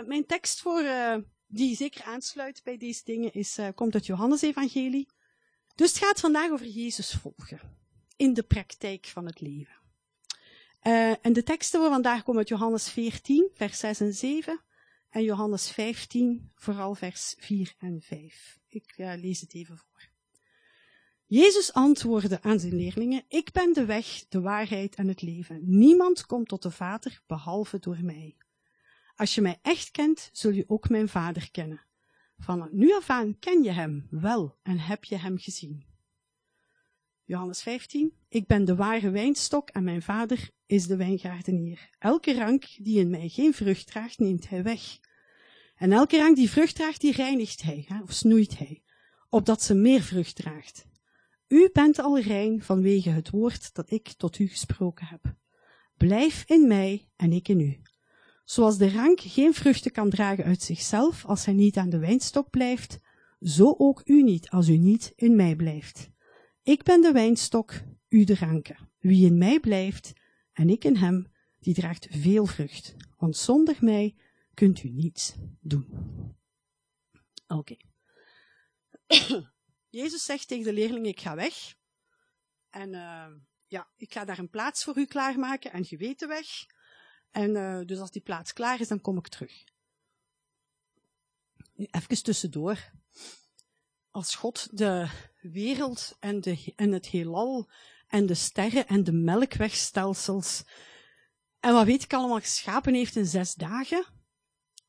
uh, 0.00 0.06
mijn 0.06 0.26
tekst 0.26 0.60
voor, 0.60 0.82
uh, 0.82 1.16
die 1.46 1.76
zeker 1.76 2.02
aansluit 2.04 2.60
bij 2.64 2.76
deze 2.76 3.04
dingen 3.04 3.32
is, 3.32 3.58
uh, 3.58 3.68
komt 3.74 3.94
uit 3.94 4.06
Johannes 4.06 4.42
Evangelie. 4.42 5.08
Dus 5.74 5.88
het 5.88 5.98
gaat 5.98 6.20
vandaag 6.20 6.50
over 6.50 6.66
Jezus 6.66 7.10
volgen. 7.12 7.60
In 8.16 8.34
de 8.34 8.42
praktijk 8.42 9.06
van 9.06 9.26
het 9.26 9.40
leven. 9.40 9.78
en 11.22 11.32
de 11.32 11.42
teksten 11.42 11.80
voor 11.80 11.88
vandaag 11.88 12.22
komen 12.22 12.38
uit 12.38 12.48
Johannes 12.48 12.88
14, 12.90 13.50
vers 13.54 13.78
6 13.78 14.00
en 14.00 14.14
7. 14.14 14.60
En 15.10 15.22
Johannes 15.22 15.70
15, 15.70 16.50
vooral 16.54 16.94
vers 16.94 17.34
4 17.38 17.74
en 17.78 18.00
5. 18.00 18.58
Ik 18.68 18.94
lees 18.96 19.40
het 19.40 19.54
even 19.54 19.76
voor. 19.76 20.08
Jezus 21.26 21.72
antwoordde 21.72 22.42
aan 22.42 22.60
zijn 22.60 22.74
leerlingen, 22.74 23.24
ik 23.28 23.52
ben 23.52 23.72
de 23.72 23.84
weg, 23.84 24.24
de 24.28 24.40
waarheid 24.40 24.94
en 24.94 25.08
het 25.08 25.22
leven. 25.22 25.60
Niemand 25.62 26.26
komt 26.26 26.48
tot 26.48 26.62
de 26.62 26.70
Vader 26.70 27.20
behalve 27.26 27.78
door 27.78 27.98
mij. 28.02 28.36
Als 29.20 29.34
je 29.34 29.40
mij 29.40 29.58
echt 29.62 29.90
kent, 29.90 30.30
zul 30.32 30.50
je 30.50 30.64
ook 30.66 30.88
mijn 30.88 31.08
Vader 31.08 31.50
kennen. 31.50 31.80
Van 32.38 32.68
nu 32.72 32.94
af 32.94 33.10
aan 33.10 33.38
ken 33.38 33.62
je 33.62 33.70
hem 33.70 34.06
wel 34.10 34.56
en 34.62 34.78
heb 34.78 35.04
je 35.04 35.16
hem 35.16 35.38
gezien. 35.38 35.84
Johannes 37.24 37.62
15. 37.62 38.12
Ik 38.28 38.46
ben 38.46 38.64
de 38.64 38.74
ware 38.74 39.10
wijnstok 39.10 39.68
en 39.70 39.84
mijn 39.84 40.02
vader 40.02 40.50
is 40.66 40.86
de 40.86 40.96
wijngaardenier. 40.96 41.90
Elke 41.98 42.34
rank 42.34 42.64
die 42.76 42.98
in 42.98 43.10
mij 43.10 43.28
geen 43.28 43.54
vrucht 43.54 43.86
draagt, 43.86 44.18
neemt 44.18 44.48
hij 44.48 44.62
weg. 44.62 44.98
En 45.76 45.92
elke 45.92 46.16
rank 46.16 46.36
die 46.36 46.50
vrucht 46.50 46.74
draagt, 46.74 47.00
die 47.00 47.12
reinigt 47.12 47.62
hij, 47.62 47.86
of 48.02 48.12
snoeit 48.12 48.58
hij, 48.58 48.82
opdat 49.28 49.62
ze 49.62 49.74
meer 49.74 50.02
vrucht 50.02 50.36
draagt. 50.36 50.86
U 51.48 51.70
bent 51.72 51.98
al 51.98 52.18
rein 52.18 52.62
vanwege 52.62 53.10
het 53.10 53.30
woord 53.30 53.74
dat 53.74 53.90
ik 53.90 54.08
tot 54.08 54.38
u 54.38 54.48
gesproken 54.48 55.06
heb. 55.06 55.34
Blijf 55.96 56.44
in 56.46 56.68
mij 56.68 57.08
en 57.16 57.32
ik 57.32 57.48
in 57.48 57.60
u. 57.60 57.80
Zoals 58.50 58.78
de 58.78 58.90
rank 58.90 59.20
geen 59.20 59.54
vruchten 59.54 59.92
kan 59.92 60.10
dragen 60.10 60.44
uit 60.44 60.62
zichzelf 60.62 61.24
als 61.24 61.44
hij 61.44 61.54
niet 61.54 61.76
aan 61.76 61.90
de 61.90 61.98
wijnstok 61.98 62.50
blijft, 62.50 62.98
zo 63.40 63.74
ook 63.78 64.02
u 64.04 64.22
niet 64.22 64.48
als 64.48 64.68
u 64.68 64.76
niet 64.76 65.12
in 65.16 65.36
mij 65.36 65.56
blijft. 65.56 66.10
Ik 66.62 66.82
ben 66.82 67.00
de 67.00 67.12
wijnstok, 67.12 67.74
u 68.08 68.24
de 68.24 68.34
ranken. 68.34 68.88
Wie 68.98 69.26
in 69.26 69.38
mij 69.38 69.60
blijft 69.60 70.12
en 70.52 70.68
ik 70.68 70.84
in 70.84 70.96
hem, 70.96 71.32
die 71.58 71.74
draagt 71.74 72.06
veel 72.10 72.46
vrucht, 72.46 72.96
want 73.16 73.36
zonder 73.36 73.76
mij 73.80 74.16
kunt 74.54 74.82
u 74.82 74.88
niets 74.88 75.34
doen. 75.60 75.88
Oké. 77.46 77.76
Jezus 80.00 80.24
zegt 80.24 80.48
tegen 80.48 80.64
de 80.64 80.72
leerlingen, 80.72 81.08
ik 81.08 81.20
ga 81.20 81.34
weg. 81.34 81.74
En 82.70 82.92
uh, 82.92 83.26
ja, 83.66 83.90
ik 83.96 84.12
ga 84.12 84.24
daar 84.24 84.38
een 84.38 84.50
plaats 84.50 84.84
voor 84.84 84.98
u 84.98 85.04
klaarmaken 85.04 85.72
en 85.72 85.84
je 85.88 85.96
weet 85.96 86.18
de 86.18 86.26
weg. 86.26 86.46
En 87.30 87.50
uh, 87.50 87.80
dus 87.86 87.98
als 87.98 88.10
die 88.10 88.22
plaats 88.22 88.52
klaar 88.52 88.80
is, 88.80 88.88
dan 88.88 89.00
kom 89.00 89.18
ik 89.18 89.28
terug. 89.28 89.64
Nu, 91.74 91.86
even 91.90 92.22
tussendoor. 92.22 92.90
Als 94.10 94.34
God 94.34 94.78
de 94.78 95.08
wereld 95.40 96.16
en, 96.20 96.40
de, 96.40 96.72
en 96.76 96.92
het 96.92 97.06
heelal 97.06 97.70
en 98.08 98.26
de 98.26 98.34
sterren 98.34 98.86
en 98.86 99.04
de 99.04 99.12
melkwegstelsels 99.12 100.64
en 101.60 101.72
wat 101.72 101.86
weet 101.86 102.02
ik 102.02 102.12
allemaal 102.12 102.40
geschapen 102.40 102.94
heeft 102.94 103.16
in 103.16 103.26
zes 103.26 103.54
dagen, 103.54 104.04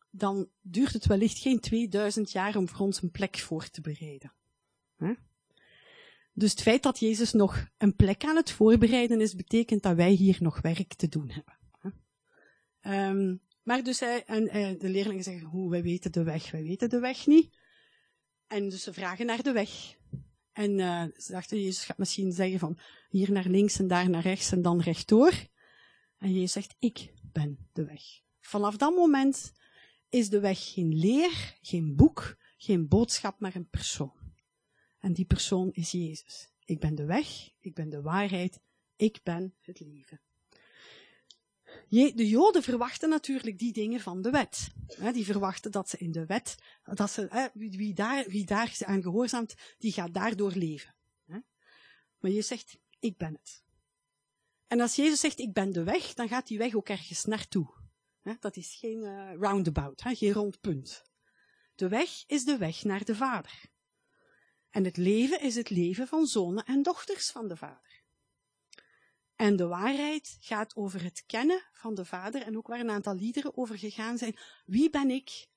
dan 0.09 0.49
duurt 0.61 0.93
het 0.93 1.05
wellicht 1.05 1.37
geen 1.37 1.59
2000 1.59 2.31
jaar 2.31 2.55
om 2.55 2.69
voor 2.69 2.85
ons 2.85 3.01
een 3.01 3.11
plek 3.11 3.37
voor 3.37 3.69
te 3.69 3.81
bereiden. 3.81 4.33
Dus 6.33 6.51
het 6.51 6.61
feit 6.61 6.83
dat 6.83 6.99
Jezus 6.99 7.31
nog 7.31 7.67
een 7.77 7.95
plek 7.95 8.23
aan 8.23 8.35
het 8.35 8.51
voorbereiden 8.51 9.21
is, 9.21 9.35
betekent 9.35 9.83
dat 9.83 9.95
wij 9.95 10.11
hier 10.11 10.37
nog 10.39 10.61
werk 10.61 10.93
te 10.93 11.07
doen 11.07 11.29
hebben. 11.29 11.60
Um, 12.87 13.41
maar 13.63 13.83
dus 13.83 13.99
hij, 13.99 14.25
en, 14.25 14.49
en, 14.49 14.77
de 14.77 14.89
leerlingen 14.89 15.23
zeggen, 15.23 15.47
hoe, 15.47 15.69
wij 15.69 15.83
weten 15.83 16.11
de 16.11 16.23
weg, 16.23 16.51
wij 16.51 16.63
weten 16.63 16.89
de 16.89 16.99
weg 16.99 17.27
niet. 17.27 17.57
En 18.47 18.69
dus 18.69 18.83
ze 18.83 18.93
vragen 18.93 19.25
naar 19.25 19.43
de 19.43 19.51
weg. 19.51 19.95
En 20.51 20.71
uh, 20.77 21.03
ze 21.15 21.31
dachten, 21.31 21.61
Jezus 21.61 21.83
gaat 21.83 21.97
misschien 21.97 22.31
zeggen 22.31 22.59
van, 22.59 22.79
hier 23.09 23.31
naar 23.31 23.47
links 23.47 23.79
en 23.79 23.87
daar 23.87 24.09
naar 24.09 24.21
rechts 24.21 24.51
en 24.51 24.61
dan 24.61 24.81
rechtdoor. 24.81 25.33
En 26.17 26.33
Jezus 26.33 26.51
zegt, 26.51 26.75
ik 26.79 27.13
ben 27.31 27.69
de 27.73 27.85
weg. 27.85 28.01
Vanaf 28.39 28.77
dat 28.77 28.95
moment 28.95 29.53
is 30.09 30.29
de 30.29 30.39
weg 30.39 30.73
geen 30.73 30.93
leer, 30.95 31.57
geen 31.61 31.95
boek, 31.95 32.37
geen 32.57 32.87
boodschap, 32.87 33.39
maar 33.39 33.55
een 33.55 33.69
persoon. 33.69 34.33
En 34.99 35.13
die 35.13 35.25
persoon 35.25 35.71
is 35.71 35.91
Jezus. 35.91 36.49
Ik 36.65 36.79
ben 36.79 36.95
de 36.95 37.05
weg, 37.05 37.49
ik 37.59 37.73
ben 37.73 37.89
de 37.89 38.01
waarheid, 38.01 38.59
ik 38.95 39.19
ben 39.23 39.55
het 39.59 39.79
leven. 39.79 40.21
De 41.91 42.27
Joden 42.29 42.63
verwachten 42.63 43.09
natuurlijk 43.09 43.59
die 43.59 43.73
dingen 43.73 43.99
van 43.99 44.21
de 44.21 44.29
wet. 44.29 44.67
Die 45.13 45.25
verwachten 45.25 45.71
dat 45.71 45.89
ze 45.89 45.97
in 45.97 46.11
de 46.11 46.25
wet, 46.25 46.55
dat 46.83 47.11
ze, 47.11 47.49
wie 47.53 47.93
daar, 47.93 48.25
wie 48.27 48.45
daar 48.45 48.77
aan 48.79 49.01
gehoorzaamt, 49.01 49.53
die 49.77 49.91
gaat 49.91 50.13
daardoor 50.13 50.51
leven. 50.51 50.95
Maar 52.19 52.31
je 52.31 52.41
zegt, 52.41 52.77
ik 52.99 53.17
ben 53.17 53.33
het. 53.33 53.63
En 54.67 54.79
als 54.79 54.95
Jezus 54.95 55.19
zegt, 55.19 55.39
ik 55.39 55.53
ben 55.53 55.71
de 55.71 55.83
weg, 55.83 56.13
dan 56.13 56.27
gaat 56.27 56.47
die 56.47 56.57
weg 56.57 56.75
ook 56.75 56.89
ergens 56.89 57.25
naartoe. 57.25 57.73
Dat 58.39 58.55
is 58.55 58.75
geen 58.79 59.03
uh, 59.03 59.33
roundabout, 59.33 60.01
geen 60.01 60.33
rond 60.33 60.61
punt. 60.61 61.03
De 61.75 61.87
weg 61.87 62.23
is 62.27 62.45
de 62.45 62.57
weg 62.57 62.83
naar 62.83 63.05
de 63.05 63.15
Vader. 63.15 63.61
En 64.69 64.83
het 64.83 64.97
leven 64.97 65.41
is 65.41 65.55
het 65.55 65.69
leven 65.69 66.07
van 66.07 66.25
zonen 66.25 66.65
en 66.65 66.81
dochters 66.81 67.31
van 67.31 67.47
de 67.47 67.55
Vader. 67.55 67.90
En 69.41 69.55
de 69.55 69.67
waarheid 69.67 70.37
gaat 70.39 70.75
over 70.75 71.03
het 71.03 71.23
kennen 71.25 71.63
van 71.73 71.95
de 71.95 72.05
Vader 72.05 72.41
en 72.41 72.57
ook 72.57 72.67
waar 72.67 72.79
een 72.79 72.89
aantal 72.89 73.15
liederen 73.15 73.57
over 73.57 73.77
gegaan 73.77 74.17
zijn. 74.17 74.37
Wie 74.65 74.89
ben 74.89 75.09
ik 75.09 75.47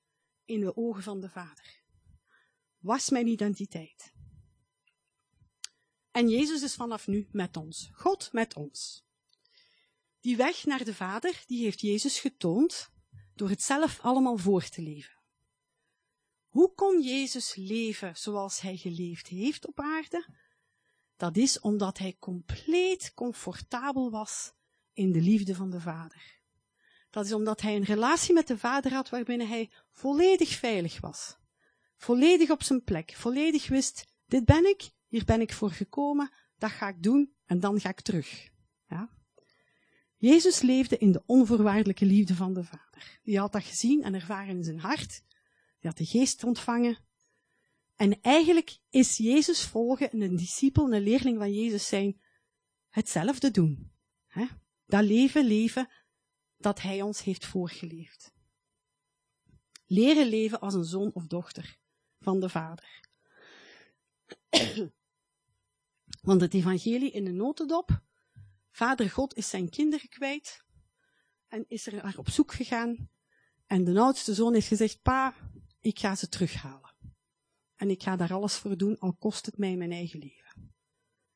in 0.45 0.59
de 0.59 0.75
ogen 0.75 1.03
van 1.03 1.19
de 1.19 1.29
Vader? 1.29 1.83
Was 2.77 3.09
mijn 3.09 3.27
identiteit? 3.27 4.13
En 6.11 6.29
Jezus 6.29 6.61
is 6.61 6.75
vanaf 6.75 7.07
nu 7.07 7.27
met 7.31 7.57
ons. 7.57 7.89
God 7.93 8.29
met 8.31 8.55
ons. 8.55 9.05
Die 10.19 10.37
weg 10.37 10.65
naar 10.65 10.83
de 10.83 10.93
Vader, 10.93 11.43
die 11.45 11.63
heeft 11.63 11.81
Jezus 11.81 12.19
getoond 12.19 12.89
door 13.35 13.49
het 13.49 13.61
zelf 13.61 13.99
allemaal 13.99 14.37
voor 14.37 14.69
te 14.69 14.81
leven. 14.81 15.19
Hoe 16.47 16.73
kon 16.73 17.01
Jezus 17.01 17.55
leven 17.55 18.15
zoals 18.15 18.61
hij 18.61 18.77
geleefd 18.77 19.27
heeft 19.27 19.67
op 19.67 19.79
aarde? 19.79 20.44
Dat 21.17 21.37
is 21.37 21.59
omdat 21.59 21.97
hij 21.97 22.15
compleet 22.19 23.13
comfortabel 23.13 24.11
was 24.11 24.53
in 24.93 25.11
de 25.11 25.21
liefde 25.21 25.55
van 25.55 25.69
de 25.69 25.79
Vader. 25.79 26.39
Dat 27.09 27.25
is 27.25 27.33
omdat 27.33 27.61
hij 27.61 27.75
een 27.75 27.83
relatie 27.83 28.33
met 28.33 28.47
de 28.47 28.57
Vader 28.57 28.93
had 28.93 29.09
waarbinnen 29.09 29.47
hij 29.47 29.71
volledig 29.91 30.49
veilig 30.49 30.99
was. 30.99 31.37
Volledig 31.97 32.49
op 32.49 32.63
zijn 32.63 32.83
plek, 32.83 33.13
volledig 33.15 33.67
wist, 33.67 34.05
dit 34.25 34.45
ben 34.45 34.65
ik, 34.65 34.89
hier 35.07 35.25
ben 35.25 35.41
ik 35.41 35.53
voor 35.53 35.71
gekomen, 35.71 36.31
dat 36.57 36.71
ga 36.71 36.87
ik 36.87 37.03
doen 37.03 37.33
en 37.45 37.59
dan 37.59 37.79
ga 37.79 37.89
ik 37.89 38.01
terug. 38.01 38.49
Ja? 38.87 39.09
Jezus 40.17 40.61
leefde 40.61 40.97
in 40.97 41.11
de 41.11 41.23
onvoorwaardelijke 41.25 42.05
liefde 42.05 42.35
van 42.35 42.53
de 42.53 42.63
Vader. 42.63 43.19
Die 43.23 43.39
had 43.39 43.51
dat 43.51 43.63
gezien 43.63 44.03
en 44.03 44.13
ervaren 44.13 44.55
in 44.55 44.63
zijn 44.63 44.79
hart 44.79 45.23
die 45.79 45.89
had 45.89 45.97
de 45.97 46.05
geest 46.05 46.43
ontvangen. 46.43 46.97
En 47.95 48.21
eigenlijk 48.21 48.77
is 48.89 49.17
Jezus 49.17 49.65
volgen, 49.65 50.21
een 50.21 50.35
discipel, 50.35 50.93
een 50.93 51.01
leerling 51.01 51.37
van 51.37 51.53
Jezus 51.53 51.87
zijn, 51.87 52.21
hetzelfde 52.89 53.51
doen. 53.51 53.91
Hè? 54.27 54.45
Dat 54.85 55.03
leven 55.03 55.45
leven 55.45 55.89
dat 56.57 56.81
hij 56.81 57.01
ons 57.01 57.23
heeft 57.23 57.45
voorgeleefd. 57.45 58.33
Leren 59.85 60.27
leven 60.27 60.59
als 60.59 60.73
een 60.73 60.85
zoon 60.85 61.13
of 61.13 61.25
dochter 61.25 61.77
van 62.19 62.39
de 62.39 62.49
Vader. 62.49 63.09
Want 66.21 66.41
het 66.41 66.53
evangelie 66.53 67.11
in 67.11 67.25
de 67.25 67.31
notendop, 67.31 68.01
Vader 68.71 69.09
God 69.09 69.35
is 69.35 69.49
zijn 69.49 69.69
kinderen 69.69 70.09
kwijt 70.09 70.65
en 71.47 71.65
is 71.67 71.87
er 71.87 72.17
op 72.17 72.29
zoek 72.29 72.53
gegaan. 72.53 73.09
En 73.65 73.83
de 73.83 73.99
oudste 73.99 74.33
zoon 74.33 74.53
heeft 74.53 74.67
gezegd, 74.67 75.01
pa, 75.01 75.35
ik 75.79 75.99
ga 75.99 76.15
ze 76.15 76.29
terughalen. 76.29 76.84
En 77.75 77.89
ik 77.89 78.03
ga 78.03 78.15
daar 78.15 78.33
alles 78.33 78.55
voor 78.55 78.77
doen, 78.77 78.99
al 78.99 79.13
kost 79.13 79.45
het 79.45 79.57
mij 79.57 79.75
mijn 79.75 79.91
eigen 79.91 80.19
leven. 80.19 80.73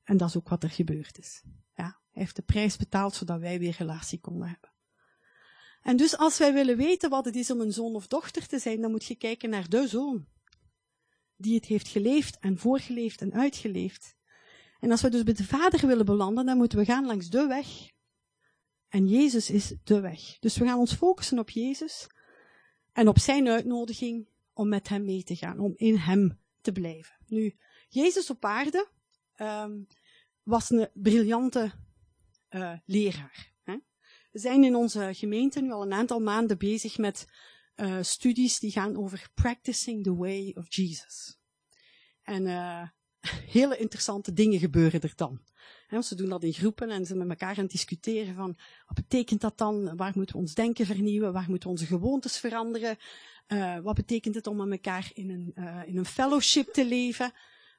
En 0.03 0.17
dat 0.17 0.29
is 0.29 0.37
ook 0.37 0.49
wat 0.49 0.63
er 0.63 0.69
gebeurd 0.69 1.17
is. 1.17 1.43
Ja, 1.75 2.01
hij 2.11 2.21
heeft 2.21 2.35
de 2.35 2.41
prijs 2.41 2.77
betaald 2.77 3.13
zodat 3.13 3.39
wij 3.39 3.59
weer 3.59 3.75
relatie 3.77 4.19
konden 4.19 4.47
hebben. 4.47 4.73
En 5.81 5.97
dus 5.97 6.17
als 6.17 6.37
wij 6.37 6.53
willen 6.53 6.77
weten 6.77 7.09
wat 7.09 7.25
het 7.25 7.35
is 7.35 7.51
om 7.51 7.61
een 7.61 7.73
zoon 7.73 7.95
of 7.95 8.07
dochter 8.07 8.47
te 8.47 8.59
zijn, 8.59 8.81
dan 8.81 8.91
moet 8.91 9.05
je 9.05 9.15
kijken 9.15 9.49
naar 9.49 9.69
de 9.69 9.87
zoon. 9.87 10.27
Die 11.35 11.55
het 11.55 11.65
heeft 11.65 11.87
geleefd 11.87 12.39
en 12.39 12.57
voorgeleefd 12.57 13.21
en 13.21 13.33
uitgeleefd. 13.33 14.17
En 14.79 14.91
als 14.91 15.01
we 15.01 15.09
dus 15.09 15.23
bij 15.23 15.33
de 15.33 15.43
vader 15.43 15.87
willen 15.87 16.05
belanden, 16.05 16.45
dan 16.45 16.57
moeten 16.57 16.77
we 16.77 16.85
gaan 16.85 17.05
langs 17.05 17.29
de 17.29 17.47
weg. 17.47 17.67
En 18.87 19.07
Jezus 19.07 19.49
is 19.49 19.73
de 19.83 19.99
weg. 19.99 20.39
Dus 20.39 20.57
we 20.57 20.65
gaan 20.65 20.79
ons 20.79 20.93
focussen 20.93 21.39
op 21.39 21.49
Jezus 21.49 22.07
en 22.91 23.07
op 23.07 23.19
zijn 23.19 23.47
uitnodiging 23.47 24.27
om 24.59 24.69
met 24.69 24.87
hem 24.87 25.05
mee 25.05 25.23
te 25.23 25.35
gaan, 25.35 25.59
om 25.59 25.73
in 25.75 25.95
hem 25.95 26.39
te 26.61 26.71
blijven. 26.71 27.15
Nu, 27.27 27.55
Jezus 27.89 28.29
op 28.29 28.45
aarde 28.45 28.87
um, 29.37 29.87
was 30.43 30.69
een 30.69 30.89
briljante 30.93 31.71
uh, 32.49 32.73
leraar. 32.85 33.53
Hè? 33.63 33.77
We 34.31 34.39
zijn 34.39 34.63
in 34.63 34.75
onze 34.75 35.09
gemeente 35.13 35.61
nu 35.61 35.71
al 35.71 35.81
een 35.81 35.93
aantal 35.93 36.19
maanden 36.19 36.57
bezig 36.57 36.97
met 36.97 37.27
uh, 37.75 37.97
studies 38.01 38.59
die 38.59 38.71
gaan 38.71 38.97
over 38.97 39.29
practicing 39.33 40.03
the 40.03 40.15
way 40.15 40.53
of 40.57 40.75
Jesus. 40.75 41.39
En 42.21 42.45
uh, 42.45 42.87
hele 43.57 43.77
interessante 43.77 44.33
dingen 44.33 44.59
gebeuren 44.59 45.01
er 45.01 45.13
dan. 45.15 45.41
He, 45.87 46.01
ze 46.01 46.15
doen 46.15 46.29
dat 46.29 46.43
in 46.43 46.53
groepen 46.53 46.89
en 46.89 47.05
ze 47.05 47.15
met 47.15 47.29
elkaar 47.29 47.57
aan 47.57 47.63
het 47.63 47.71
discussiëren 47.71 48.35
van 48.35 48.57
wat 48.87 48.95
betekent 48.95 49.41
dat 49.41 49.57
dan? 49.57 49.95
Waar 49.95 50.11
moeten 50.15 50.35
we 50.35 50.41
ons 50.41 50.53
denken 50.53 50.85
vernieuwen? 50.85 51.33
Waar 51.33 51.49
moeten 51.49 51.67
we 51.67 51.73
onze 51.73 51.85
gewoontes 51.85 52.37
veranderen? 52.37 52.97
Uh, 53.53 53.79
wat 53.79 53.95
betekent 53.95 54.35
het 54.35 54.47
om 54.47 54.57
met 54.57 54.71
elkaar 54.71 55.11
in 55.13 55.29
een, 55.29 55.51
uh, 55.55 55.81
in 55.85 55.97
een 55.97 56.05
fellowship 56.05 56.73
te 56.73 56.85
leven? 56.85 57.31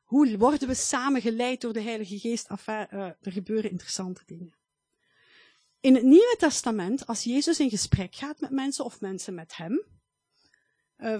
Hoe 0.05 0.39
worden 0.39 0.69
we 0.69 0.75
samen 0.75 1.21
geleid 1.21 1.61
door 1.61 1.73
de 1.73 1.81
Heilige 1.81 2.19
Geest? 2.19 2.49
Enfin, 2.49 2.87
uh, 2.93 3.01
er 3.03 3.33
gebeuren 3.33 3.71
interessante 3.71 4.23
dingen. 4.27 4.55
In 5.81 5.95
het 5.95 6.03
Nieuwe 6.03 6.37
Testament, 6.39 7.07
als 7.07 7.25
Jezus 7.25 7.61
in 7.61 7.71
gesprek 7.71 8.15
gaat 8.15 8.41
met 8.41 8.51
mensen 8.51 8.85
of 8.85 9.01
mensen 9.01 9.35
met 9.35 9.57
hem, 9.57 9.85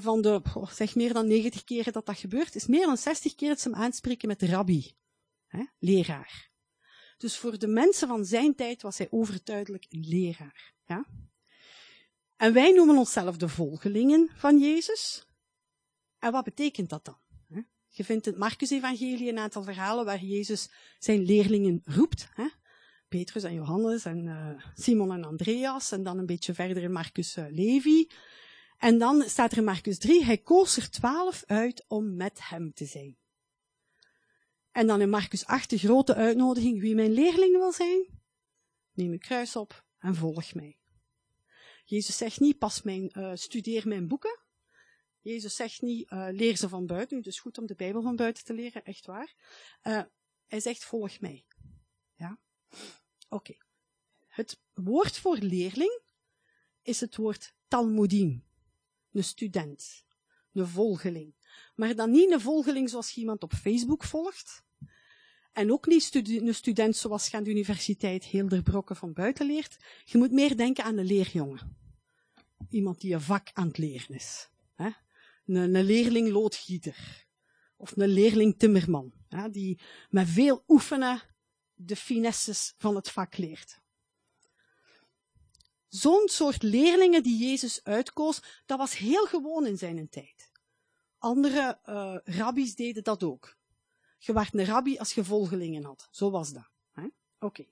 van 0.01 0.23
de, 0.23 0.43
zeg 0.71 0.95
meer 0.95 1.13
dan 1.13 1.27
90 1.27 1.65
keren 1.65 1.93
dat 1.93 2.07
dat 2.07 2.19
gebeurt, 2.19 2.55
is 2.55 2.67
meer 2.67 2.87
dan 2.87 2.97
60 2.97 3.35
keer 3.35 3.49
dat 3.49 3.61
ze 3.61 3.69
hem 3.71 3.79
aanspreken 3.79 4.29
met 4.29 4.43
rabbi, 4.43 4.93
hè, 5.47 5.65
leraar. 5.79 6.51
Dus 7.21 7.37
voor 7.37 7.59
de 7.59 7.67
mensen 7.67 8.09
van 8.09 8.25
zijn 8.25 8.55
tijd 8.55 8.83
was 8.83 8.99
hij 8.99 9.07
overduidelijk 9.11 9.87
een 9.89 10.07
leraar. 10.09 10.75
Ja? 10.87 11.07
En 12.41 12.53
wij 12.53 12.73
noemen 12.73 12.97
onszelf 12.97 13.37
de 13.37 13.49
volgelingen 13.49 14.31
van 14.35 14.59
Jezus. 14.59 15.27
En 16.19 16.33
wat 16.33 16.45
betekent 16.45 16.89
dat 16.89 17.05
dan? 17.05 17.19
Je 17.89 18.05
vindt 18.05 18.27
in 18.27 18.33
het 18.33 18.41
Marcus-evangelie 18.41 19.29
een 19.29 19.39
aantal 19.39 19.63
verhalen 19.63 20.05
waar 20.05 20.25
Jezus 20.25 20.71
zijn 20.99 21.23
leerlingen 21.25 21.83
roept. 21.85 22.29
Hè? 22.35 22.49
Petrus 23.09 23.43
en 23.43 23.55
Johannes 23.55 24.05
en 24.05 24.27
uh, 24.27 24.65
Simon 24.75 25.13
en 25.13 25.25
Andreas. 25.25 25.93
En 25.93 26.03
dan 26.03 26.19
een 26.19 26.27
beetje 26.27 26.55
verder 26.55 26.83
in 26.83 26.93
Marcus 26.93 27.37
uh, 27.37 27.45
Levi. 27.51 28.11
En 28.79 28.99
dan 28.99 29.23
staat 29.23 29.53
er 29.53 29.59
in 29.59 29.65
Marcus 29.65 29.99
3, 29.99 30.25
hij 30.25 30.39
koos 30.39 30.77
er 30.77 30.91
twaalf 30.91 31.45
uit 31.47 31.85
om 31.89 32.17
met 32.17 32.49
hem 32.49 32.73
te 32.73 32.85
zijn. 32.85 33.17
En 34.71 34.87
dan 34.87 35.01
in 35.01 35.11
Marcus 35.11 35.47
8 35.47 35.71
de 35.71 35.79
grote 35.79 36.15
uitnodiging, 36.15 36.81
wie 36.81 36.95
mijn 36.95 37.13
leerling 37.13 37.57
wil 37.57 37.73
zijn, 37.73 38.07
neem 38.93 39.13
een 39.13 39.19
kruis 39.19 39.57
op 39.57 39.85
en 39.99 40.15
volg 40.15 40.55
mij. 40.55 40.80
Jezus 41.91 42.17
zegt 42.17 42.41
niet, 42.41 42.59
pas 42.59 42.83
mijn, 42.83 43.11
uh, 43.13 43.33
studeer 43.35 43.89
mijn 43.89 44.09
boeken. 44.09 44.39
Jezus 45.21 45.57
zegt 45.57 45.83
niet, 45.83 46.11
uh, 46.11 46.29
leer 46.31 46.57
ze 46.57 46.69
van 46.69 46.87
buiten. 46.87 47.17
Het 47.17 47.27
is 47.27 47.41
goed 47.41 47.59
om 47.59 47.67
de 47.67 47.75
Bijbel 47.75 48.03
van 48.03 48.17
buiten 48.17 48.45
te 48.45 48.53
leren, 48.53 48.85
echt 48.85 49.07
waar. 49.07 49.35
Uh, 49.83 50.03
hij 50.47 50.61
zegt, 50.61 50.85
volg 50.85 51.21
mij. 51.21 51.47
Ja? 52.17 52.39
Oké. 53.29 53.57
Het 54.27 54.61
woord 54.75 55.19
voor 55.19 55.37
leerling 55.37 56.01
is 56.83 57.01
het 57.01 57.17
woord 57.17 57.55
talmudim. 57.69 58.45
Een 59.13 59.25
student. 59.25 60.05
Een 60.53 60.67
volgeling. 60.67 61.35
Maar 61.75 61.95
dan 61.95 62.11
niet 62.11 62.31
een 62.31 62.41
volgeling 62.41 62.91
zoals 62.91 63.17
iemand 63.17 63.43
op 63.43 63.53
Facebook 63.53 64.05
volgt. 64.05 64.65
En 65.53 65.73
ook 65.73 65.87
niet 65.87 66.15
een 66.15 66.55
student 66.55 66.97
zoals 66.97 67.29
je 67.29 67.37
aan 67.37 67.45
de 67.45 67.51
universiteit 67.51 68.25
heel 68.25 68.49
de 68.49 68.63
van 68.85 69.13
buiten 69.13 69.47
leert. 69.47 69.77
Je 70.05 70.19
moet 70.19 70.33
meer 70.33 70.57
denken 70.57 70.85
aan 70.85 70.97
een 70.97 71.07
leerjongen. 71.07 71.80
Iemand 72.69 73.01
die 73.01 73.15
een 73.15 73.21
vak 73.21 73.51
aan 73.53 73.67
het 73.67 73.79
leren 73.79 74.15
is. 74.15 74.49
Hè? 74.75 74.91
Een, 75.47 75.75
een 75.75 75.85
leerling 75.85 76.29
loodgieter. 76.29 77.27
Of 77.77 77.97
een 77.97 78.09
leerling 78.09 78.59
timmerman. 78.59 79.13
Hè? 79.29 79.51
Die 79.51 79.81
met 80.09 80.29
veel 80.29 80.65
oefenen 80.69 81.23
de 81.75 81.97
finesses 81.97 82.75
van 82.77 82.95
het 82.95 83.11
vak 83.11 83.37
leert. 83.37 83.81
Zo'n 85.89 86.29
soort 86.29 86.63
leerlingen 86.63 87.23
die 87.23 87.49
Jezus 87.49 87.85
uitkoos, 87.85 88.43
dat 88.67 88.79
was 88.79 88.97
heel 88.97 89.27
gewoon 89.27 89.67
in 89.67 89.79
zijn 89.79 90.09
tijd. 90.09 90.51
Andere 91.19 91.79
uh, 91.87 92.17
rabbies 92.37 92.75
deden 92.75 93.05
dat 93.05 93.23
ook. 93.23 93.57
Je 94.19 94.33
werd 94.33 94.55
een 94.55 94.65
rabbi 94.65 94.99
als 94.99 95.13
je 95.13 95.25
volgelingen 95.25 95.85
had. 95.85 96.09
Zo 96.11 96.31
was 96.31 96.53
dat. 96.53 96.71
Oké. 97.41 97.67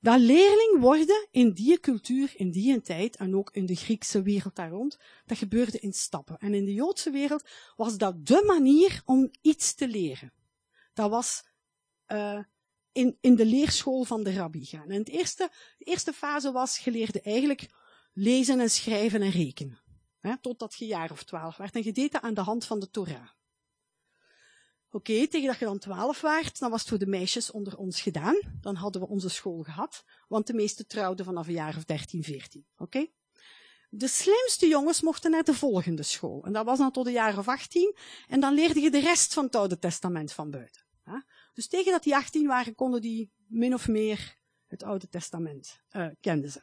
Dat 0.00 0.20
leerling 0.20 0.80
worden 0.80 1.28
in 1.30 1.52
die 1.52 1.80
cultuur, 1.80 2.32
in 2.36 2.50
die 2.50 2.80
tijd, 2.80 3.16
en 3.16 3.36
ook 3.36 3.50
in 3.52 3.66
de 3.66 3.74
Griekse 3.74 4.22
wereld 4.22 4.56
daar 4.56 4.70
rond, 4.70 4.98
dat 5.26 5.38
gebeurde 5.38 5.78
in 5.78 5.92
stappen. 5.92 6.38
En 6.38 6.54
in 6.54 6.64
de 6.64 6.74
Joodse 6.74 7.10
wereld 7.10 7.48
was 7.76 7.96
dat 7.96 8.26
de 8.26 8.42
manier 8.46 9.02
om 9.04 9.30
iets 9.40 9.74
te 9.74 9.88
leren. 9.88 10.32
Dat 10.94 11.10
was 11.10 11.44
uh, 12.08 12.42
in, 12.92 13.18
in 13.20 13.36
de 13.36 13.46
leerschool 13.46 14.04
van 14.04 14.22
de 14.22 14.32
rabbi 14.32 14.64
gaan. 14.64 14.90
En 14.90 14.98
het 14.98 15.08
eerste, 15.08 15.50
de 15.78 15.84
eerste 15.84 16.12
fase 16.12 16.52
was, 16.52 16.78
je 16.78 16.90
leerde 16.90 17.20
eigenlijk 17.20 17.68
lezen 18.12 18.60
en 18.60 18.70
schrijven 18.70 19.22
en 19.22 19.30
rekenen. 19.30 19.80
Hè, 20.20 20.38
totdat 20.40 20.74
je 20.74 20.86
jaar 20.86 21.10
of 21.10 21.24
twaalf 21.24 21.56
werd. 21.56 21.74
En 21.74 21.84
je 21.84 21.92
deed 21.92 22.12
dat 22.12 22.22
aan 22.22 22.34
de 22.34 22.40
hand 22.40 22.64
van 22.64 22.80
de 22.80 22.90
Torah. 22.90 23.28
Oké, 24.90 25.28
tegen 25.28 25.46
dat 25.46 25.58
je 25.58 25.64
dan 25.64 25.78
twaalf 25.78 26.20
werd, 26.20 26.58
dan 26.58 26.70
was 26.70 26.80
het 26.80 26.88
voor 26.88 26.98
de 26.98 27.06
meisjes 27.06 27.50
onder 27.50 27.76
ons 27.76 28.00
gedaan. 28.00 28.38
Dan 28.60 28.74
hadden 28.74 29.00
we 29.00 29.08
onze 29.08 29.28
school 29.28 29.62
gehad, 29.62 30.04
want 30.28 30.46
de 30.46 30.54
meeste 30.54 30.86
trouwden 30.86 31.24
vanaf 31.24 31.46
een 31.46 31.52
jaar 31.52 31.76
of 31.76 31.84
13, 31.84 32.22
14. 32.22 32.66
Oké? 32.76 33.06
De 33.90 34.08
slimste 34.08 34.66
jongens 34.66 35.00
mochten 35.00 35.30
naar 35.30 35.44
de 35.44 35.54
volgende 35.54 36.02
school. 36.02 36.44
En 36.44 36.52
dat 36.52 36.64
was 36.64 36.78
dan 36.78 36.90
tot 36.90 37.06
een 37.06 37.12
jaar 37.12 37.38
of 37.38 37.48
18. 37.48 37.96
En 38.28 38.40
dan 38.40 38.54
leerde 38.54 38.80
je 38.80 38.90
de 38.90 39.00
rest 39.00 39.34
van 39.34 39.44
het 39.44 39.54
Oude 39.54 39.78
Testament 39.78 40.32
van 40.32 40.50
buiten. 40.50 40.86
Dus 41.58 41.68
tegen 41.68 41.92
dat 41.92 42.02
die 42.02 42.16
18 42.16 42.46
waren, 42.46 42.74
konden 42.74 43.00
die 43.00 43.32
min 43.46 43.74
of 43.74 43.88
meer 43.88 44.36
het 44.66 44.82
Oude 44.82 45.08
Testament 45.08 45.82
uh, 45.92 46.08
kenden 46.20 46.50
ze. 46.50 46.62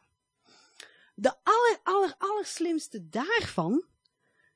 De 1.15 1.33
aller, 1.43 1.79
aller, 1.83 2.15
allerslimste 2.17 3.09
daarvan, 3.09 3.85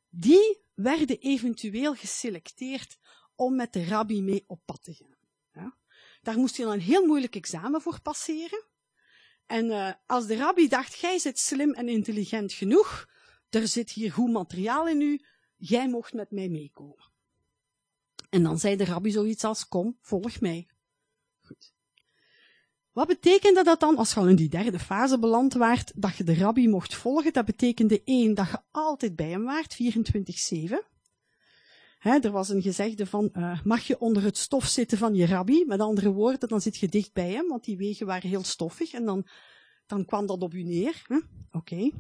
die 0.10 0.62
werden 0.74 1.20
eventueel 1.20 1.96
geselecteerd 1.96 2.98
om 3.40 3.56
met 3.56 3.74
de 3.74 3.86
rabbi 3.86 4.22
mee 4.22 4.44
op 4.48 4.62
pad 4.66 4.84
te 4.84 4.94
gaan. 4.94 5.18
Ja? 5.54 5.78
Daar 6.22 6.38
moest 6.38 6.56
je 6.56 6.64
dan 6.64 6.72
een 6.72 6.80
heel 6.80 7.06
moeilijk 7.06 7.36
examen 7.36 7.82
voor 7.82 8.02
passeren. 8.02 8.64
En 9.46 9.66
uh, 9.66 9.92
als 10.06 10.28
de 10.28 10.36
rabbi 10.36 10.68
dacht, 10.68 10.96
gij 10.96 11.20
zit 11.20 11.40
slim 11.40 11.74
en 11.74 11.90
intelligent 11.90 12.54
genoeg, 12.54 13.10
er 13.50 13.68
zit 13.68 13.92
hier 13.92 14.12
goed 14.12 14.32
materiaal 14.32 14.88
in 14.88 15.02
u, 15.02 15.22
jij 15.56 15.90
mocht 15.90 16.14
met 16.14 16.32
mij 16.32 16.50
meekomen. 16.50 17.12
En 18.30 18.44
dan 18.44 18.60
zei 18.60 18.76
de 18.76 18.86
rabbi 18.86 19.12
zoiets 19.12 19.44
als, 19.44 19.68
kom, 19.68 19.98
volg 20.02 20.40
mij. 20.40 20.68
Goed. 21.42 21.74
Wat 22.92 23.08
betekende 23.08 23.64
dat 23.64 23.80
dan, 23.80 23.98
als 23.98 24.14
je 24.14 24.20
al 24.20 24.28
in 24.28 24.36
die 24.36 24.50
derde 24.50 24.80
fase 24.80 25.20
beland 25.20 25.54
waart, 25.54 25.92
dat 25.96 26.16
je 26.16 26.24
de 26.24 26.36
rabbi 26.36 26.68
mocht 26.68 26.96
volgen? 26.96 27.34
Dat 27.34 27.46
betekende 27.46 28.02
één, 28.04 28.34
dat 28.34 28.50
je 28.50 28.62
altijd 28.72 29.16
bij 29.16 29.30
hem 29.30 29.44
waart, 29.44 29.78
24-7. 29.84 30.89
Er 32.00 32.32
was 32.32 32.50
een 32.50 32.62
gezegde 32.62 33.06
van, 33.06 33.30
uh, 33.34 33.64
mag 33.64 33.88
je 33.88 34.00
onder 34.00 34.24
het 34.24 34.38
stof 34.38 34.66
zitten 34.66 34.98
van 34.98 35.16
je 35.16 35.26
rabbi? 35.26 35.64
Met 35.66 35.80
andere 35.80 36.12
woorden, 36.12 36.50
dan 36.50 36.62
zit 36.62 36.78
je 36.78 36.88
dicht 36.88 37.14
bij 37.14 37.32
hem, 37.32 37.48
want 37.48 37.64
die 37.64 37.78
wegen 37.78 38.06
waren 38.06 38.30
heel 38.30 38.44
stoffig 38.44 38.94
en 38.94 39.06
dan, 39.06 39.28
dan 39.86 40.06
kwam 40.06 40.26
dat 40.26 40.42
op 40.42 40.54
u 40.54 40.64
neer. 40.64 41.06
Oké. 41.08 41.26
Okay. 41.52 41.94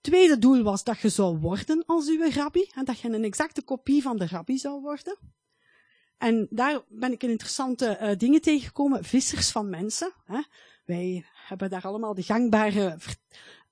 Tweede 0.00 0.38
doel 0.38 0.62
was 0.62 0.84
dat 0.84 1.00
je 1.00 1.08
zou 1.08 1.38
worden 1.38 1.84
als 1.86 2.08
uw 2.08 2.30
rabbi, 2.30 2.70
en 2.74 2.84
dat 2.84 2.98
je 2.98 3.08
een 3.08 3.24
exacte 3.24 3.62
kopie 3.62 4.02
van 4.02 4.16
de 4.16 4.26
rabbi 4.26 4.58
zou 4.58 4.80
worden. 4.80 5.18
En 6.18 6.46
daar 6.50 6.82
ben 6.88 7.12
ik 7.12 7.22
in 7.22 7.30
interessante 7.30 7.98
uh, 8.00 8.18
dingen 8.18 8.40
tegengekomen. 8.40 9.04
Vissers 9.04 9.50
van 9.50 9.70
mensen. 9.70 10.12
Hè. 10.24 10.40
Wij 10.84 11.24
hebben 11.46 11.70
daar 11.70 11.82
allemaal 11.82 12.14
de 12.14 12.22
gangbare 12.22 12.98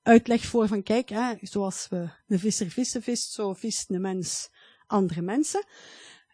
uitleg 0.03 0.45
voor 0.45 0.69
van 0.69 0.83
kijk, 0.83 1.09
hè, 1.09 1.35
zoals 1.41 1.87
we 1.89 2.09
de 2.27 2.39
visser 2.39 2.71
vissen 2.71 3.03
vist, 3.03 3.33
zo 3.33 3.53
vist 3.53 3.89
de 3.89 3.99
mens 3.99 4.51
andere 4.93 5.23
mensen. 5.23 5.65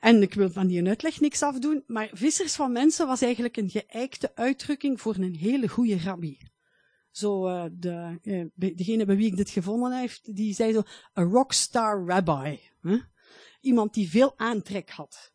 En 0.01 0.23
ik 0.23 0.35
wil 0.35 0.51
van 0.51 0.67
die 0.67 0.87
uitleg 0.87 1.21
niks 1.21 1.43
afdoen, 1.43 1.85
maar 1.87 2.11
vissers 2.13 2.55
van 2.55 2.73
mensen 2.73 3.07
was 3.07 3.23
eigenlijk 3.23 3.57
een 3.57 3.71
geëikte 3.71 4.35
uitdrukking 4.35 5.01
voor 5.01 5.15
een 5.15 5.35
hele 5.35 5.69
goede 5.69 5.99
rabbi. 5.99 6.39
Zo, 7.11 7.49
uh, 7.49 7.65
de, 7.73 8.19
uh, 8.23 8.75
degene 8.77 9.05
bij 9.05 9.17
wie 9.17 9.27
ik 9.27 9.37
dit 9.37 9.51
gevonden 9.51 10.01
heb, 10.01 10.11
die 10.23 10.55
zei 10.55 10.73
zo, 10.73 10.83
a 11.19 11.23
rockstar 11.23 12.05
rabbi. 12.07 12.61
Iemand 13.61 13.95
die 13.95 14.11
veel 14.11 14.39
aantrek 14.39 14.91
had. 14.91 15.33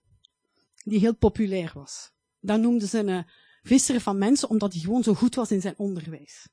Die 0.83 0.99
heel 0.99 1.15
populair 1.15 1.71
was. 1.73 2.11
Dat 2.39 2.59
noemden 2.59 2.87
ze 2.87 2.99
een 2.99 3.25
visser 3.63 4.01
van 4.01 4.17
mensen, 4.17 4.49
omdat 4.49 4.73
hij 4.73 4.81
gewoon 4.81 5.03
zo 5.03 5.13
goed 5.13 5.35
was 5.35 5.51
in 5.51 5.61
zijn 5.61 5.77
onderwijs. 5.77 6.47